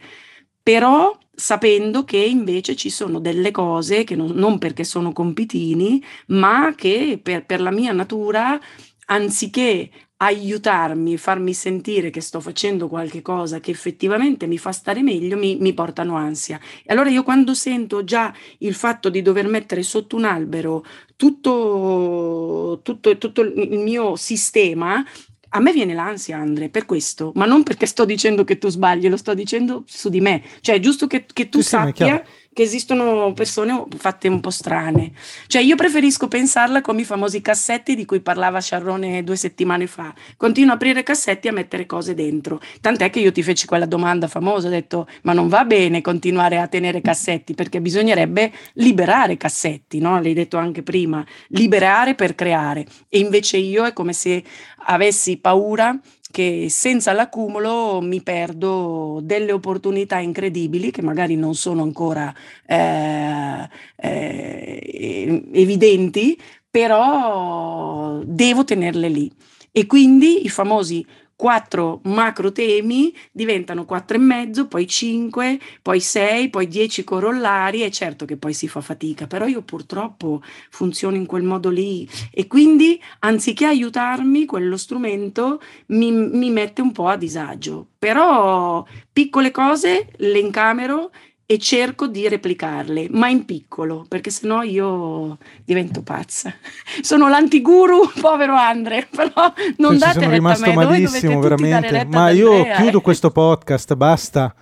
[0.62, 6.74] Però sapendo che invece ci sono delle cose che non, non perché sono compitini, ma
[6.76, 8.60] che per, per la mia natura,
[9.08, 9.92] anziché
[10.26, 15.58] aiutarmi farmi sentire che sto facendo qualche cosa che effettivamente mi fa stare meglio, mi,
[15.60, 16.60] mi, portano ansia.
[16.84, 20.84] E allora io quando sento già il fatto di dover mettere sotto un albero
[21.16, 25.04] tutto, tutto, tutto il mio sistema,
[25.50, 29.08] a me viene l'ansia, Andre, per questo, ma non perché sto dicendo che tu sbagli,
[29.08, 30.44] lo sto dicendo su di me.
[30.60, 32.22] Cioè, è giusto che, che tu sì, sappia
[32.56, 35.12] che esistono persone fatte un po' strane.
[35.48, 40.14] Cioè io preferisco pensarla come i famosi cassetti di cui parlava Sciarrone due settimane fa.
[40.38, 42.62] Continuo a aprire cassetti e a mettere cose dentro.
[42.80, 46.58] Tant'è che io ti feci quella domanda famosa, ho detto ma non va bene continuare
[46.58, 50.22] a tenere cassetti perché bisognerebbe liberare cassetti, no?
[50.22, 52.86] L'hai detto anche prima, liberare per creare.
[53.10, 54.42] E invece io è come se
[54.86, 56.00] avessi paura
[56.36, 62.34] che senza l'accumulo mi perdo delle opportunità incredibili che magari non sono ancora
[62.68, 66.38] eh, eh, evidenti,
[66.70, 69.32] però devo tenerle lì.
[69.72, 76.50] E quindi i famosi quattro macro temi diventano quattro e mezzo, poi cinque, poi sei,
[76.50, 81.26] poi dieci corollari e certo che poi si fa fatica, però io purtroppo funziono in
[81.26, 82.08] quel modo lì.
[82.32, 89.52] E quindi anziché aiutarmi quello strumento mi, mi mette un po' a disagio, però piccole
[89.52, 91.12] cose le incamero
[91.48, 96.52] e cerco di replicarle, ma in piccolo, perché sennò io divento pazza.
[97.02, 102.06] Sono l'antiguru, povero Andre, però non cioè, date sono rimasto malissimo, veramente.
[102.06, 103.02] Ma io chiudo eh.
[103.02, 104.54] questo podcast, basta.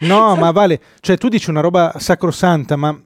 [0.00, 3.00] No, ma vale, cioè tu dici una roba sacrosanta, ma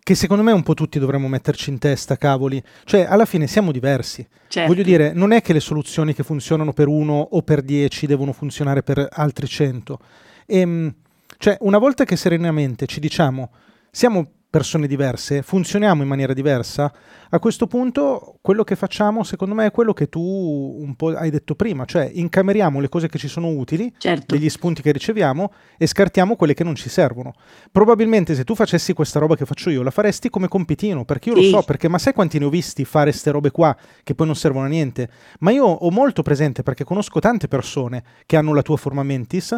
[0.00, 2.62] che secondo me un po' tutti dovremmo metterci in testa, cavoli.
[2.84, 4.24] Cioè, alla fine siamo diversi.
[4.46, 4.72] Certo.
[4.72, 8.32] Voglio dire, non è che le soluzioni che funzionano per uno o per dieci devono
[8.32, 9.98] funzionare per altri cento.
[10.46, 10.94] Ehm
[11.38, 13.50] cioè, una volta che serenamente ci diciamo
[13.90, 16.90] siamo persone diverse, funzioniamo in maniera diversa,
[17.28, 21.30] a questo punto quello che facciamo secondo me è quello che tu un po' hai
[21.30, 24.34] detto prima, cioè incameriamo le cose che ci sono utili, certo.
[24.34, 27.34] degli spunti che riceviamo e scartiamo quelle che non ci servono.
[27.70, 31.36] Probabilmente se tu facessi questa roba che faccio io la faresti come compitino, perché io
[31.36, 31.50] sì.
[31.50, 34.26] lo so, perché ma sai quanti ne ho visti fare queste robe qua che poi
[34.26, 35.10] non servono a niente?
[35.40, 39.54] Ma io ho molto presente perché conosco tante persone che hanno la tua forma mentis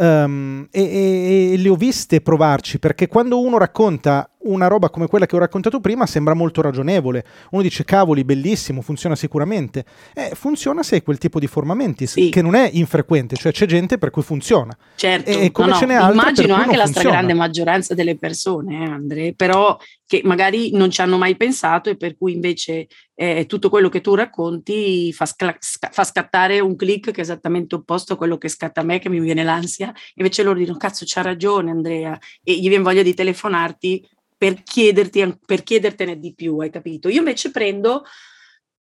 [0.00, 5.06] Um, e, e, e, le ho viste provarci perché quando uno racconta una roba come
[5.06, 7.24] quella che ho raccontato prima sembra molto ragionevole.
[7.50, 9.84] Uno dice cavoli, bellissimo, funziona sicuramente.
[10.14, 12.28] Eh, funziona se è quel tipo di formamenti sì.
[12.30, 14.76] che non è infrequente, cioè c'è gente per cui funziona.
[14.94, 17.08] Certo, e, come no, ce n'è no, immagino anche la funziona.
[17.08, 19.76] stragrande maggioranza delle persone, eh, Andre, però
[20.08, 24.00] che magari non ci hanno mai pensato e per cui invece eh, tutto quello che
[24.00, 28.48] tu racconti fa, scla- fa, scattare un click che è esattamente opposto a quello che
[28.48, 32.58] scatta a me, che mi viene l'ansia, invece loro dicono cazzo c'ha ragione Andrea e
[32.58, 34.08] gli viene voglia di telefonarti
[34.38, 37.08] per, chiederti, per chiedertene di più, hai capito?
[37.08, 38.04] Io invece prendo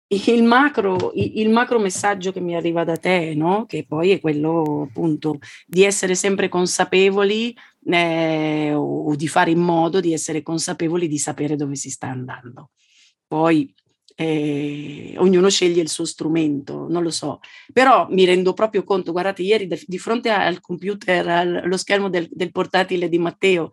[0.10, 3.66] il macro, il macro, messaggio che mi arriva da te, no?
[3.66, 7.54] che poi è quello appunto di essere sempre consapevoli
[7.86, 12.70] eh, o, di fare in modo di essere consapevoli di sapere dove si sta andando.
[13.28, 13.74] Poi
[14.16, 17.40] eh, ognuno sceglie il suo strumento, non lo so,
[17.74, 22.52] però mi rendo proprio conto, guardate, ieri di fronte al computer, allo schermo del, del
[22.52, 23.72] portatile di Matteo,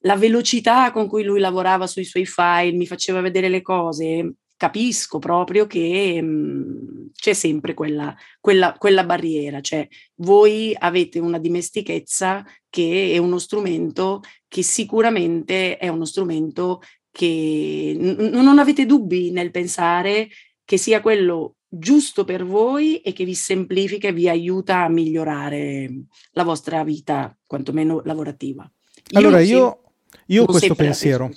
[0.00, 5.18] la velocità con cui lui lavorava sui suoi file, mi faceva vedere le cose, capisco
[5.18, 12.44] proprio che mh, mm, c'è sempre quella, quella, quella, barriera, cioè voi avete una dimestichezza
[12.68, 19.50] che è uno strumento che sicuramente è uno strumento che n- non avete dubbi nel
[19.50, 20.28] pensare
[20.64, 25.88] che sia quello giusto per voi e che vi semplifica e vi aiuta a migliorare
[26.32, 28.70] la vostra vita, quantomeno lavorativa.
[29.10, 29.87] Io allora, io,
[30.26, 31.30] io ho questo pensiero.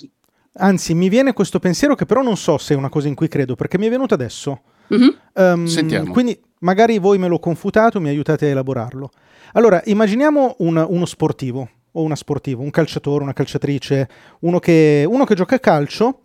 [0.54, 3.28] Anzi, mi viene questo pensiero che però non so se è una cosa in cui
[3.28, 4.60] credo, perché mi è venuto adesso.
[4.92, 5.08] Mm-hmm.
[5.34, 6.12] Um, Sentiamo.
[6.12, 9.10] Quindi magari voi me lo confutato, mi aiutate a elaborarlo.
[9.54, 14.08] Allora, immaginiamo un, uno sportivo, o una sportiva, un calciatore, una calciatrice,
[14.40, 16.21] uno che, uno che gioca a calcio,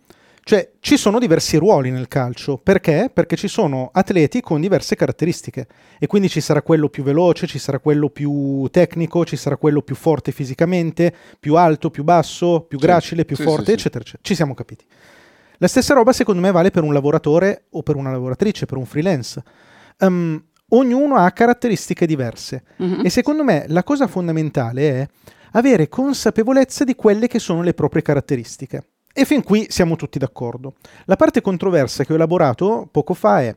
[0.48, 2.56] cioè ci sono diversi ruoli nel calcio.
[2.56, 3.10] Perché?
[3.12, 5.66] Perché ci sono atleti con diverse caratteristiche
[5.98, 9.82] e quindi ci sarà quello più veloce, ci sarà quello più tecnico, ci sarà quello
[9.82, 14.22] più forte fisicamente, più alto, più basso, più gracile, più sì, forte, sì, eccetera, eccetera.
[14.22, 14.86] Ci siamo capiti.
[15.58, 18.86] La stessa roba secondo me vale per un lavoratore o per una lavoratrice, per un
[18.86, 19.42] freelance.
[19.98, 23.04] Um, ognuno ha caratteristiche diverse mm-hmm.
[23.04, 25.08] e secondo me la cosa fondamentale è
[25.52, 28.82] avere consapevolezza di quelle che sono le proprie caratteristiche.
[29.18, 30.74] E fin qui siamo tutti d'accordo.
[31.06, 33.52] La parte controversa che ho elaborato poco fa è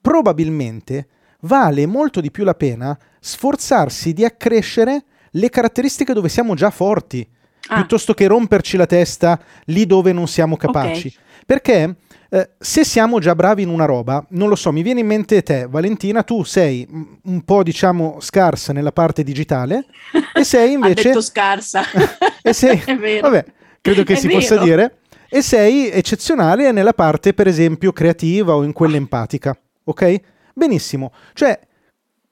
[0.00, 1.08] probabilmente
[1.40, 7.28] vale molto di più la pena sforzarsi di accrescere le caratteristiche dove siamo già forti,
[7.66, 7.74] ah.
[7.74, 11.08] piuttosto che romperci la testa lì dove non siamo capaci.
[11.08, 11.20] Okay.
[11.44, 11.96] Perché
[12.28, 15.42] eh, se siamo già bravi in una roba, non lo so, mi viene in mente
[15.42, 16.86] te, Valentina, tu sei
[17.24, 19.86] un po' diciamo scarsa nella parte digitale
[20.32, 21.20] e sei invece...
[21.20, 21.82] scarsa.
[22.40, 22.78] e sei...
[22.86, 23.28] È vero.
[23.28, 23.44] Vabbè,
[23.86, 24.38] credo che si vero.
[24.38, 24.98] possa dire.
[25.28, 29.58] E sei eccezionale nella parte, per esempio, creativa o in quella empatica.
[29.84, 30.20] Ok?
[30.54, 31.12] Benissimo.
[31.32, 31.58] Cioè,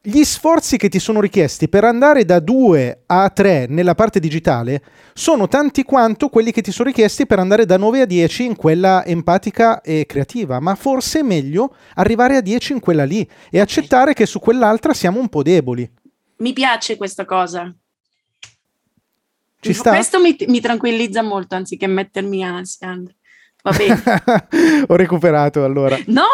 [0.06, 4.82] gli sforzi che ti sono richiesti per andare da 2 a 3 nella parte digitale
[5.14, 8.54] sono tanti quanto quelli che ti sono richiesti per andare da 9 a 10 in
[8.54, 13.60] quella empatica e creativa, ma forse è meglio arrivare a 10 in quella lì e
[13.60, 15.90] accettare che su quell'altra siamo un po' deboli.
[16.36, 17.74] Mi piace questa cosa.
[19.64, 19.90] Ci sta?
[19.90, 23.02] Questo mi, mi tranquillizza molto anziché mettermi ansia.
[23.62, 24.02] Va bene.
[24.88, 25.98] Ho recuperato allora.
[26.06, 26.26] No,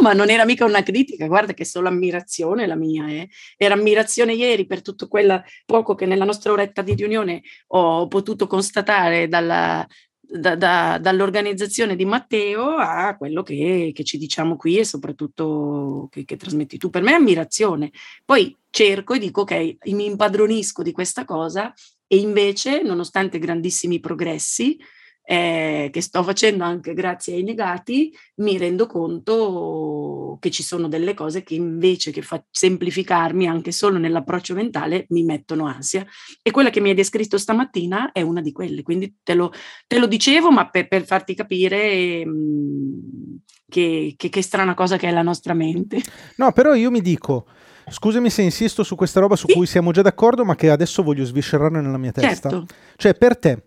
[0.00, 3.28] ma non era mica una critica, guarda che solo ammirazione la mia, eh.
[3.56, 8.46] era ammirazione ieri per tutto quel poco che nella nostra oretta di riunione ho potuto
[8.46, 9.86] constatare dalla,
[10.20, 16.24] da, da, dall'organizzazione di Matteo a quello che, che, ci diciamo qui e soprattutto che,
[16.24, 16.90] che trasmetti tu.
[16.90, 17.90] Per me è ammirazione.
[18.24, 21.72] Poi cerco e dico ok, mi impadronisco di questa cosa
[22.12, 24.76] e invece, nonostante grandissimi progressi,
[25.22, 31.14] eh, che sto facendo anche grazie ai negati, mi rendo conto che ci sono delle
[31.14, 36.04] cose che invece che fa- semplificarmi anche solo nell'approccio mentale mi mettono ansia.
[36.42, 39.52] E quella che mi hai descritto stamattina è una di quelle, quindi te lo,
[39.86, 43.36] te lo dicevo, ma per, per farti capire mh, mm,
[43.68, 46.00] che, che, che strana cosa che è la nostra mente.
[46.38, 47.46] No, però io mi dico...
[47.90, 49.54] Scusami se insisto su questa roba su sì.
[49.54, 52.48] cui siamo già d'accordo, ma che adesso voglio sviscerare nella mia testa.
[52.48, 52.66] Certo.
[52.96, 53.62] Cioè, per te,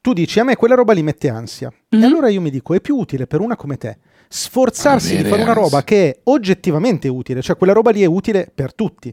[0.00, 1.68] tu dici a me quella roba li mette ansia.
[1.68, 2.04] Mm-hmm.
[2.04, 2.12] E mhm.
[2.12, 5.54] allora io mi dico, è più utile per una come te sforzarsi di fare una
[5.54, 9.12] roba che è oggettivamente utile, cioè quella roba lì è utile per tutti,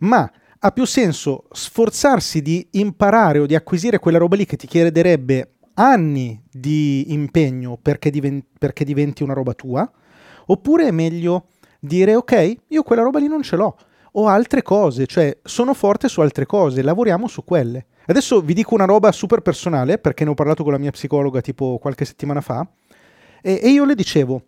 [0.00, 4.66] ma ha più senso sforzarsi di imparare o di acquisire quella roba lì che ti
[4.66, 9.88] chiederebbe anni di impegno perché, diven- perché diventi una roba tua,
[10.46, 11.48] oppure è meglio
[11.78, 13.76] dire ok, io quella roba lì non ce l'ho,
[14.18, 17.86] ho altre cose, cioè sono forte su altre cose, lavoriamo su quelle.
[18.06, 21.40] Adesso vi dico una roba super personale, perché ne ho parlato con la mia psicologa
[21.40, 22.66] tipo qualche settimana fa,
[23.42, 24.42] e, e io le dicevo,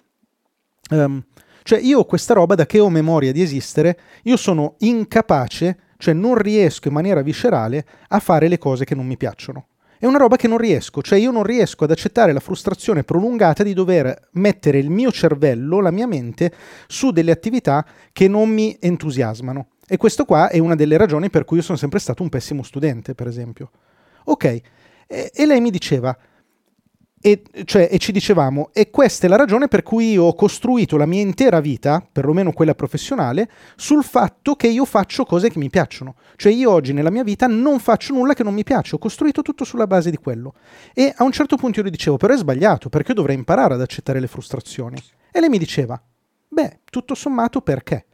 [0.90, 1.22] um,
[1.62, 6.14] cioè io ho questa roba da che ho memoria di esistere, io sono incapace, cioè
[6.14, 9.66] non riesco in maniera viscerale a fare le cose che non mi piacciono.
[10.00, 13.64] È una roba che non riesco, cioè io non riesco ad accettare la frustrazione prolungata
[13.64, 16.52] di dover mettere il mio cervello, la mia mente,
[16.86, 19.70] su delle attività che non mi entusiasmano.
[19.88, 22.62] E questo qua è una delle ragioni per cui io sono sempre stato un pessimo
[22.62, 23.70] studente, per esempio.
[24.24, 24.62] Ok, e,
[25.34, 26.16] e lei mi diceva,
[27.20, 30.96] e, cioè, e, ci dicevamo, e questa è la ragione per cui io ho costruito
[30.96, 35.68] la mia intera vita, perlomeno quella professionale, sul fatto che io faccio cose che mi
[35.68, 36.14] piacciono.
[36.36, 39.42] Cioè io oggi nella mia vita non faccio nulla che non mi piace, ho costruito
[39.42, 40.54] tutto sulla base di quello.
[40.94, 43.74] E a un certo punto io le dicevo, però è sbagliato, perché io dovrei imparare
[43.74, 44.96] ad accettare le frustrazioni.
[45.32, 46.00] E lei mi diceva,
[46.48, 48.06] beh, tutto sommato perché?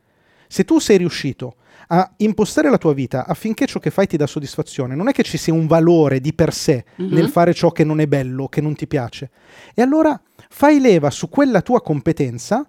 [0.48, 1.56] Se tu sei riuscito
[1.88, 4.94] a impostare la tua vita affinché ciò che fai ti dà soddisfazione.
[4.94, 7.12] Non è che ci sia un valore di per sé Mhm.
[7.12, 9.30] nel fare ciò che non è bello, che non ti piace.
[9.74, 12.66] E allora fai leva su quella tua competenza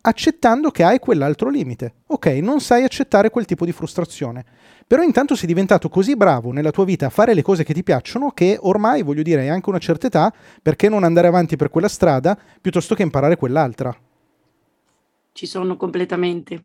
[0.00, 1.94] accettando che hai quell'altro limite.
[2.06, 4.44] Ok, non sai accettare quel tipo di frustrazione.
[4.86, 7.82] Però intanto sei diventato così bravo nella tua vita a fare le cose che ti
[7.82, 10.32] piacciono che ormai, voglio dire, hai anche una certa età,
[10.62, 13.94] perché non andare avanti per quella strada piuttosto che imparare quell'altra?
[15.32, 16.64] Ci sono completamente.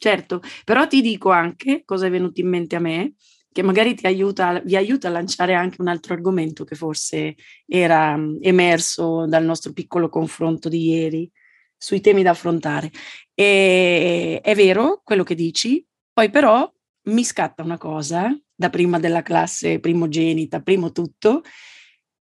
[0.00, 3.14] Certo, però ti dico anche cosa è venuto in mente a me,
[3.52, 7.36] che magari ti aiuta, vi aiuta a lanciare anche un altro argomento che forse
[7.66, 11.30] era emerso dal nostro piccolo confronto di ieri
[11.76, 12.90] sui temi da affrontare.
[13.34, 16.68] E è vero quello che dici, poi però
[17.08, 21.42] mi scatta una cosa da prima della classe primogenita, primo tutto,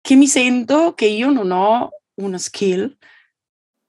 [0.00, 2.96] che mi sento che io non ho una skill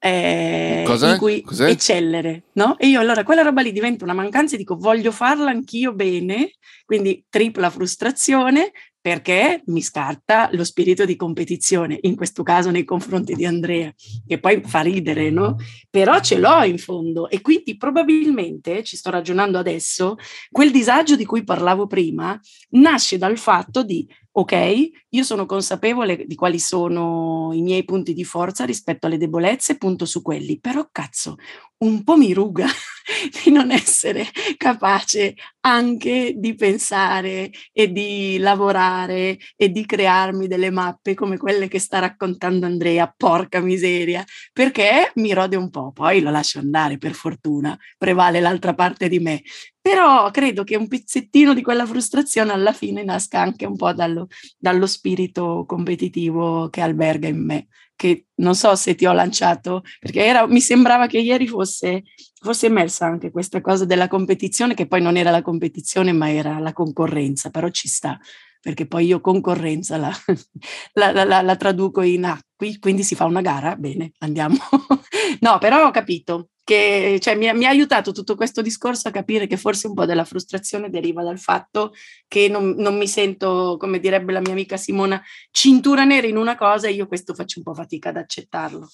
[0.06, 1.70] eh, in cui Cos'è?
[1.70, 2.78] eccellere, no?
[2.78, 6.52] E io allora quella roba lì diventa una mancanza e dico voglio farla anch'io bene,
[6.86, 13.34] quindi tripla frustrazione perché mi scarta lo spirito di competizione, in questo caso nei confronti
[13.34, 13.94] di Andrea,
[14.26, 15.58] che poi fa ridere, no?
[15.90, 20.16] Però ce l'ho in fondo e quindi probabilmente, ci sto ragionando adesso,
[20.50, 22.38] quel disagio di cui parlavo prima
[22.72, 28.24] nasce dal fatto di ok, io sono consapevole di quali sono i miei punti di
[28.24, 31.36] forza rispetto alle debolezze, punto su quelli, però cazzo,
[31.84, 32.66] un po' mi ruga
[33.44, 34.26] di non essere
[34.58, 41.80] capace anche di pensare e di lavorare e di crearmi delle mappe come quelle che
[41.80, 47.14] sta raccontando Andrea, porca miseria, perché mi rode un po', poi lo lascio andare per
[47.14, 49.44] fortuna, prevale l'altra parte di me.
[49.84, 54.28] Però credo che un pezzettino di quella frustrazione alla fine nasca anche un po' dallo,
[54.58, 60.24] dallo spirito competitivo che alberga in me, che non so se ti ho lanciato, perché
[60.24, 62.04] era, mi sembrava che ieri fosse,
[62.42, 66.60] fosse emersa anche questa cosa della competizione, che poi non era la competizione ma era
[66.60, 68.18] la concorrenza, però ci sta,
[68.62, 70.14] perché poi io concorrenza la,
[70.94, 74.56] la, la, la, traduco in ah, qui, quindi si fa una gara, bene, andiamo.
[75.42, 79.48] no, però ho capito che cioè, mi, mi, ha aiutato tutto questo discorso a capire
[79.48, 81.94] che forse un po' della frustrazione deriva dal fatto
[82.28, 86.56] che non, non, mi sento, come direbbe la mia amica Simona, cintura nera in una
[86.56, 88.90] cosa e io questo faccio un po' fatica ad accettarlo.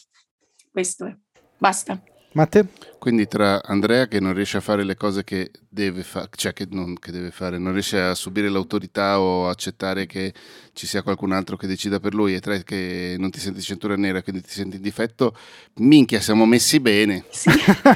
[0.72, 1.16] Questo è.
[1.58, 2.02] Basta.
[2.34, 2.68] Matte?
[3.00, 6.68] Quindi tra Andrea che non riesce a fare le cose che deve fare, cioè che,
[6.70, 10.34] non, che deve fare, non riesce a subire l'autorità o accettare che
[10.74, 13.96] ci sia qualcun altro che decida per lui e tre che non ti senti cintura
[13.96, 15.36] nera, quindi ti senti in difetto,
[15.76, 17.24] minchia siamo messi bene.
[17.30, 17.50] Sì,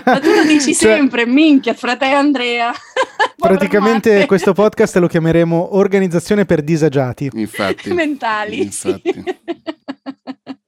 [0.05, 2.71] ma tu lo dici cioè, sempre, minchia, fratello Andrea.
[3.37, 7.29] Praticamente questo podcast lo chiameremo Organizzazione per disagiati.
[7.33, 7.91] Infatti.
[7.91, 8.61] Mentali.
[8.61, 9.11] Infatti.
[9.13, 9.23] Sì.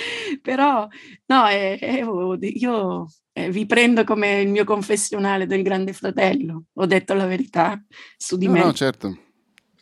[0.42, 0.88] Però
[1.26, 2.04] no, eh, eh,
[2.40, 6.64] io eh, vi prendo come il mio confessionale del grande fratello.
[6.74, 7.82] Ho detto la verità
[8.16, 8.64] su di no, me.
[8.64, 9.16] No, certo.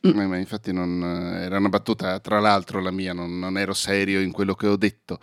[0.06, 0.10] Mm.
[0.14, 1.02] Ma, ma infatti non,
[1.40, 4.76] era una battuta, tra l'altro la mia, non, non, ero serio in quello che ho
[4.76, 5.18] detto,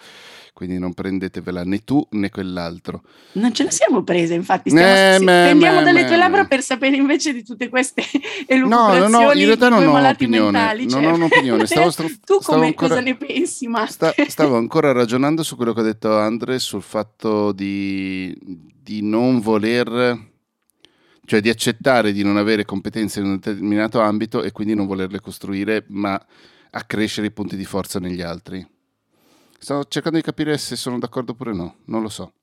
[0.52, 3.04] quindi non prendetevela né tu né quell'altro.
[3.34, 6.62] Non ce la siamo prese, infatti, stiamo, Eh, pendiamo beh, dalle beh, tue labbra per
[6.62, 8.04] sapere invece di tutte queste
[8.50, 10.86] No, no, elucubrazioni no, in realtà non ho un'opinione, mentali.
[10.88, 13.92] non cioè, ho un'opinione, stavo stro- tu stavo come, ancora- cosa ne pensi, Matte?
[13.92, 19.40] Sta- stavo ancora ragionando su quello che ha detto Andre sul fatto di, di non
[19.40, 20.34] voler,
[21.26, 25.20] cioè di accettare di non avere competenze in un determinato ambito e quindi non volerle
[25.20, 26.24] costruire, ma
[26.72, 28.66] accrescere i punti di forza negli altri.
[29.58, 32.34] Sto cercando di capire se sono d'accordo oppure no, non lo so.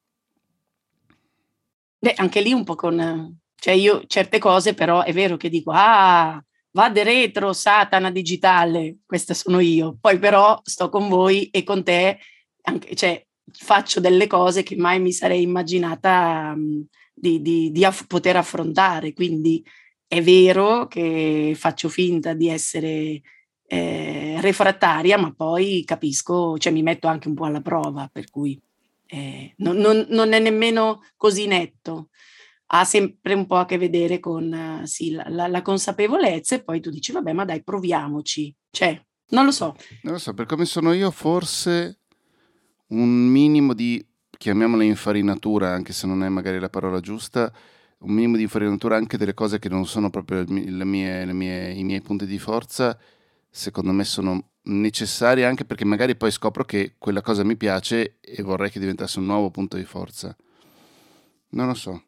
[1.99, 3.39] Beh, anche lì un po' con...
[3.55, 9.35] Cioè io certe cose però è vero che dico, ah, vade retro, satana digitale, questa
[9.35, 9.97] sono io.
[10.01, 12.19] Poi però sto con voi e con te,
[12.63, 16.87] anche, cioè faccio delle cose che mai mi sarei immaginata mh,
[17.23, 19.13] di, di- di aff- poter affrontare.
[19.13, 19.65] Quindi
[20.09, 23.21] è vero che faccio finta di essere
[23.67, 28.61] eh, refrattaria, ma poi capisco, cioè mi metto anche un po' alla prova, per cui
[29.07, 32.09] eh, non, non- non è nemmeno così netto.
[32.75, 36.81] Ha sempre un po' a che vedere con sì, la, la- la consapevolezza e poi
[36.81, 38.53] tu dici, vabbè, ma dai, proviamoci.
[38.71, 39.77] Cioè, non lo so.
[40.03, 42.01] Non lo so, per come sono io, forse
[42.89, 44.05] un minimo di,
[44.43, 47.53] chiamiamola infarinatura, anche se non è magari la parola giusta,
[47.99, 50.85] un minimo di infarinatura anche delle cose che non sono proprio mie- le
[51.33, 52.99] mie- i miei punti di forza,
[53.49, 58.43] secondo me sono necessari anche perché magari poi scopro che quella cosa mi piace e
[58.43, 60.37] vorrei che diventasse un nuovo punto di forza.
[61.51, 62.03] Non lo so.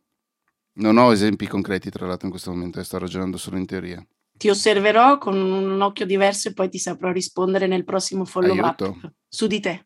[0.79, 4.05] Non ho esempi concreti, tra l'altro, in questo momento, sto ragionando solo in teoria.
[4.37, 8.81] Ti osserverò con un occhio diverso e poi ti saprò rispondere nel prossimo follow up
[8.81, 9.13] Aiuto.
[9.29, 9.85] su di te.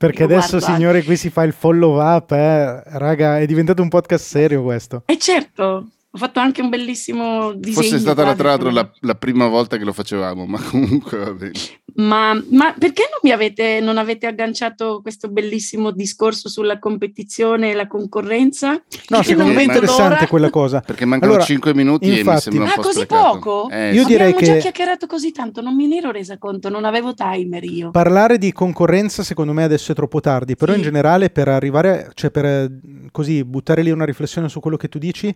[0.00, 2.82] Perché Io adesso, guardo signore, qui si fa il follow up, eh.
[2.86, 5.02] raga, è diventato un podcast serio questo.
[5.04, 7.82] E certo, ho fatto anche un bellissimo disegno.
[7.82, 11.32] Fosse stata la, tra l'altro la, la prima volta che lo facevamo, ma comunque va
[11.32, 11.52] bene.
[11.94, 17.74] Ma, ma perché non, mi avete, non avete agganciato questo bellissimo discorso sulla competizione e
[17.74, 18.70] la concorrenza?
[19.08, 20.26] No, Che secondo me è interessante l'ora.
[20.26, 20.80] quella cosa.
[20.80, 23.32] Perché mancano Allora, 5 minuti e mi infatti- sembra un Ah, po' così sprecato.
[23.38, 23.68] poco?
[23.70, 24.06] Eh, Io sì.
[24.08, 27.14] direi Abbiamo già che- chiacchierato così tanto, non me ne ero resa conto, non avevo
[27.14, 27.90] timer io.
[27.90, 30.78] Parlare di concorrenza secondo me adesso è troppo tardi, però Sì.
[30.78, 32.70] in generale per arrivare, cioè per eh,
[33.10, 35.34] così buttare lì una riflessione su quello che tu dici,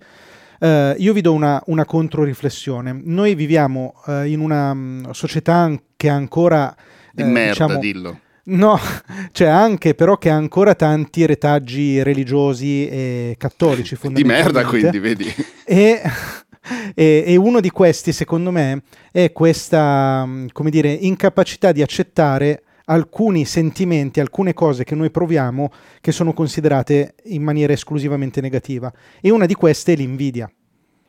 [0.61, 3.01] eh, io vi do una, una controriflessione.
[3.05, 6.75] Noi viviamo eh, in una mm, società che ha ancora...
[7.13, 8.19] Di eh, merda, diciamo- dillo.
[8.47, 8.79] No,
[9.33, 15.33] cioè anche però che ha ancora tanti retaggi religiosi e cattolici Di merda, quindi, vedi.
[15.65, 16.03] E,
[16.95, 22.64] e- e uno di questi, secondo me, è questa, mh, come dire, incapacità di accettare
[22.87, 25.71] alcuni sentimenti, alcune cose che noi proviamo
[26.01, 28.93] che sono considerate in maniera esclusivamente negativa.
[29.21, 30.51] E una di queste è l'invidia.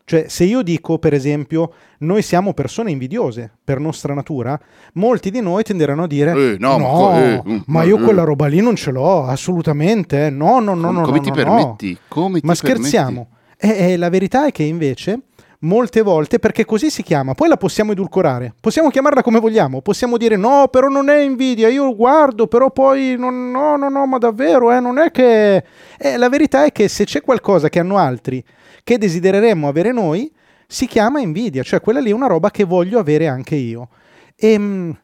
[0.07, 4.59] Cioè, se io dico, per esempio, noi siamo persone invidiose per nostra natura,
[4.93, 8.03] molti di noi tenderanno a dire: Eh, no, no, co- eh, mm, ma io eh."
[8.03, 10.27] quella roba lì non ce l'ho, assolutamente.
[10.27, 10.29] eh.
[10.29, 11.01] No, no, no, Com- no.
[11.05, 11.97] come no, ti no, permetti?
[12.07, 12.87] Come ti ma permetti?
[12.87, 13.27] scherziamo.
[13.57, 15.21] E, e la verità è che invece
[15.61, 20.17] molte volte, perché così si chiama, poi la possiamo edulcorare, possiamo chiamarla come vogliamo, possiamo
[20.17, 24.17] dire no, però non è invidia, io guardo, però poi non, no, no, no, ma
[24.17, 25.63] davvero, eh, non è che...
[25.97, 28.43] Eh, la verità è che se c'è qualcosa che hanno altri
[28.83, 30.31] che desidereremmo avere noi,
[30.67, 33.89] si chiama invidia, cioè quella lì è una roba che voglio avere anche io.
[34.35, 34.95] E,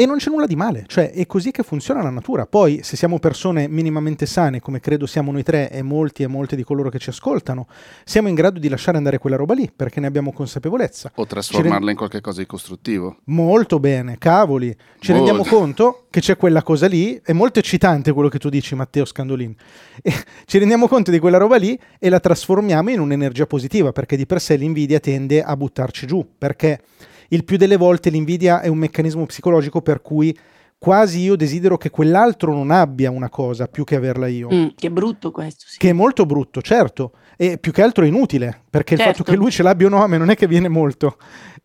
[0.00, 2.46] e non c'è nulla di male, cioè è così che funziona la natura.
[2.46, 6.54] Poi, se siamo persone minimamente sane, come credo siamo noi tre e molti e molte
[6.54, 7.66] di coloro che ci ascoltano,
[8.04, 11.10] siamo in grado di lasciare andare quella roba lì perché ne abbiamo consapevolezza.
[11.16, 13.16] O trasformarla in qualcosa di costruttivo.
[13.24, 14.68] Molto bene, cavoli.
[15.00, 15.12] Ci Molto.
[15.12, 19.04] rendiamo conto che c'è quella cosa lì, è molto eccitante quello che tu dici, Matteo
[19.04, 19.52] Scandolin.
[20.00, 20.12] E
[20.44, 24.26] ci rendiamo conto di quella roba lì e la trasformiamo in un'energia positiva, perché di
[24.26, 26.82] per sé l'invidia tende a buttarci giù, perché
[27.28, 30.36] il più delle volte l'invidia è un meccanismo psicologico per cui
[30.78, 34.48] quasi io desidero che quell'altro non abbia una cosa più che averla io.
[34.52, 35.76] Mm, che brutto questo, sì.
[35.78, 39.18] Che è molto brutto, certo, e più che altro è inutile, perché il Certo.
[39.18, 41.16] fatto che lui ce l'abbia o no a me non è che viene molto.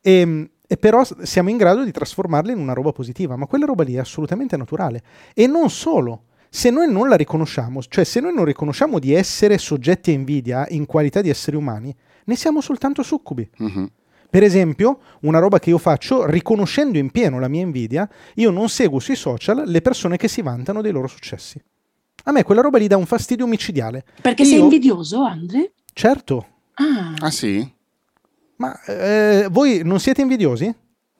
[0.01, 3.83] E, e però siamo in grado di trasformarla in una roba positiva, ma quella roba
[3.83, 5.03] lì è assolutamente naturale.
[5.35, 9.59] E non solo, se noi non la riconosciamo, cioè se noi non riconosciamo di essere
[9.59, 11.95] soggetti a invidia in qualità di esseri umani,
[12.25, 13.47] ne siamo soltanto succubi.
[13.57, 13.91] Mhm.
[14.33, 18.67] Per esempio, una roba che io faccio, riconoscendo in pieno la mia invidia, io non
[18.67, 21.61] seguo sui social le persone che si vantano dei loro successi.
[22.23, 24.03] A me quella roba lì dà un fastidio micidiale.
[24.23, 25.73] Perché sei Io- invidioso, Andre?
[25.93, 27.13] Certo, Ah.
[27.19, 27.71] Ah sì?
[28.55, 30.73] ma eh, voi non siete invidiosi?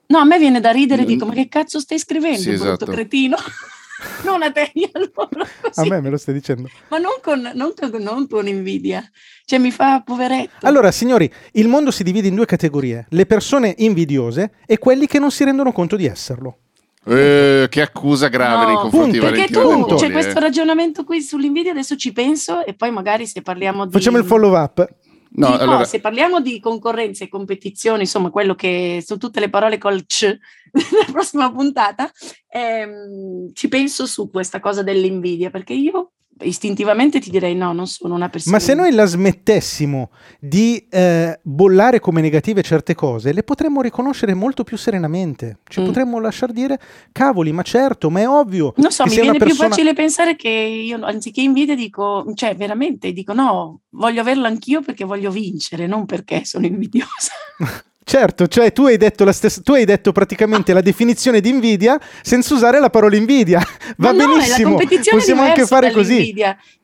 [0.07, 2.85] No, a me viene da ridere, dico, ma che cazzo stai scrivendo, Sì, brutto esatto.
[2.91, 3.35] cretino?
[4.25, 5.89] non a te, allora, A così.
[5.89, 6.69] me me lo stai dicendo.
[6.89, 9.03] ma non con, non, con, non con invidia,
[9.45, 10.65] cioè mi fa poveretto.
[10.65, 15.19] Allora, signori, il mondo si divide in due categorie: le persone invidiose e quelli che
[15.19, 16.57] non si rendono conto di esserlo.
[17.05, 19.33] Eh, che accusa grave No, nei confronti di punto.
[19.35, 23.27] perché Valentina tu, c'è Dempoli, questo ragionamento qui sull'invidia, adesso ci penso e poi magari
[23.27, 23.91] se parliamo di...
[23.91, 24.87] Facciamo il follow up.
[25.35, 29.49] No, no, allora, se parliamo di concorrenza e competizione, insomma, quello che sono tutte le
[29.49, 30.25] parole col c
[30.71, 32.11] nella prossima puntata,
[32.47, 36.11] ehm, ci penso su questa cosa dell'invidia, perché io
[36.41, 38.55] istintivamente ti direi no, non sono una persona.
[38.57, 40.09] Ma se noi la smettessimo
[40.39, 45.59] di eh, bollare come negative certe cose, le potremmo riconoscere molto più serenamente.
[45.67, 45.85] Ci Mm.
[45.85, 46.79] potremmo lasciar dire,
[47.11, 48.73] cavoli, ma certo, ma è ovvio.
[48.77, 53.11] Non so, mi viene persona- più facile pensare che io, anziché invidia, dico, cioè veramente,
[53.13, 57.31] dico no, voglio averlo anch'io perché voglio vincere, non perché sono invidiosa.
[58.03, 61.99] Certo, cioè tu hai detto la stessa, tu hai detto praticamente la definizione di invidia
[62.21, 63.61] senza usare la parola invidia.
[63.97, 64.75] Va no, benissimo.
[64.75, 66.33] competizione Possiamo anche fare così.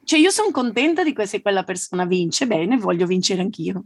[0.04, 3.84] Cioè io sono contenta di se quella persona vince, bene, voglio vincere anch'io.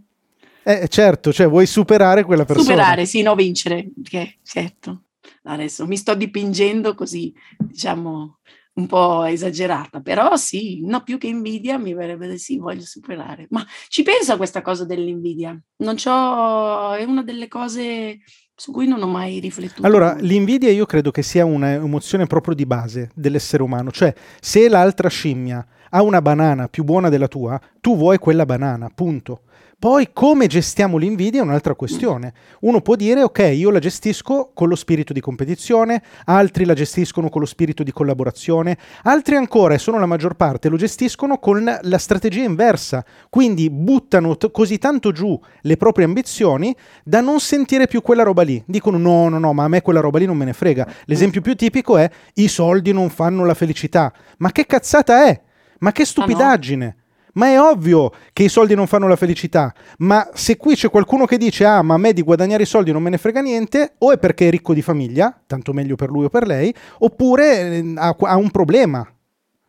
[0.63, 2.69] Eh, certo, cioè vuoi superare quella persona.
[2.69, 5.01] Superare, sì, no, vincere, che certo.
[5.43, 8.37] Adesso mi sto dipingendo così, diciamo,
[8.75, 13.45] un po' esagerata, però sì, no, più che invidia mi verrebbe da sì, voglio superare.
[13.49, 15.59] Ma ci penso a questa cosa dell'invidia.
[15.77, 18.19] Non c'ho, è una delle cose
[18.55, 19.85] su cui non ho mai riflettuto.
[19.85, 25.09] Allora, l'invidia io credo che sia un'emozione proprio di base dell'essere umano, cioè se l'altra
[25.09, 29.41] scimmia ha una banana più buona della tua, tu vuoi quella banana, punto.
[29.83, 32.31] Poi come gestiamo l'invidia è un'altra questione.
[32.61, 37.27] Uno può dire ok, io la gestisco con lo spirito di competizione, altri la gestiscono
[37.27, 41.79] con lo spirito di collaborazione, altri ancora, e sono la maggior parte, lo gestiscono con
[41.81, 46.73] la strategia inversa, quindi buttano t- così tanto giù le proprie ambizioni
[47.03, 48.63] da non sentire più quella roba lì.
[48.65, 50.87] Dicono no, no, no, ma a me quella roba lì non me ne frega.
[51.07, 54.13] L'esempio più tipico è i soldi non fanno la felicità.
[54.37, 55.41] Ma che cazzata è?
[55.79, 57.02] Ma che stupidaggine!
[57.33, 61.25] Ma è ovvio che i soldi non fanno la felicità, ma se qui c'è qualcuno
[61.25, 63.95] che dice ah ma a me di guadagnare i soldi non me ne frega niente,
[63.99, 67.77] o è perché è ricco di famiglia, tanto meglio per lui o per lei, oppure
[67.77, 69.07] eh, ha, ha, un problema,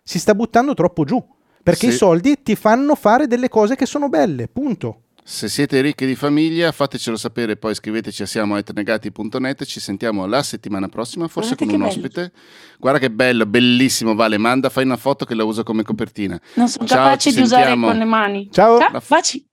[0.02, 1.24] si sta buttando troppo giù,
[1.62, 1.94] perché sì.
[1.94, 5.03] i soldi ti fanno fare delle cose che sono belle, punto.
[5.26, 9.64] Se siete ricchi di famiglia, fatecelo sapere, poi scriveteci a siamoetnegati.net.
[9.64, 12.20] Ci sentiamo la settimana prossima, forse Guardate con un ospite.
[12.20, 12.32] Bello.
[12.78, 14.14] Guarda che bello, bellissimo.
[14.14, 16.38] Vale, manda, fai una foto che la uso come copertina.
[16.56, 17.62] Non sono Ciao, capace di sentiamo.
[17.64, 18.48] usare con le mani.
[18.52, 18.78] Ciao.
[18.78, 19.00] Ciao.
[19.08, 19.46] Baci.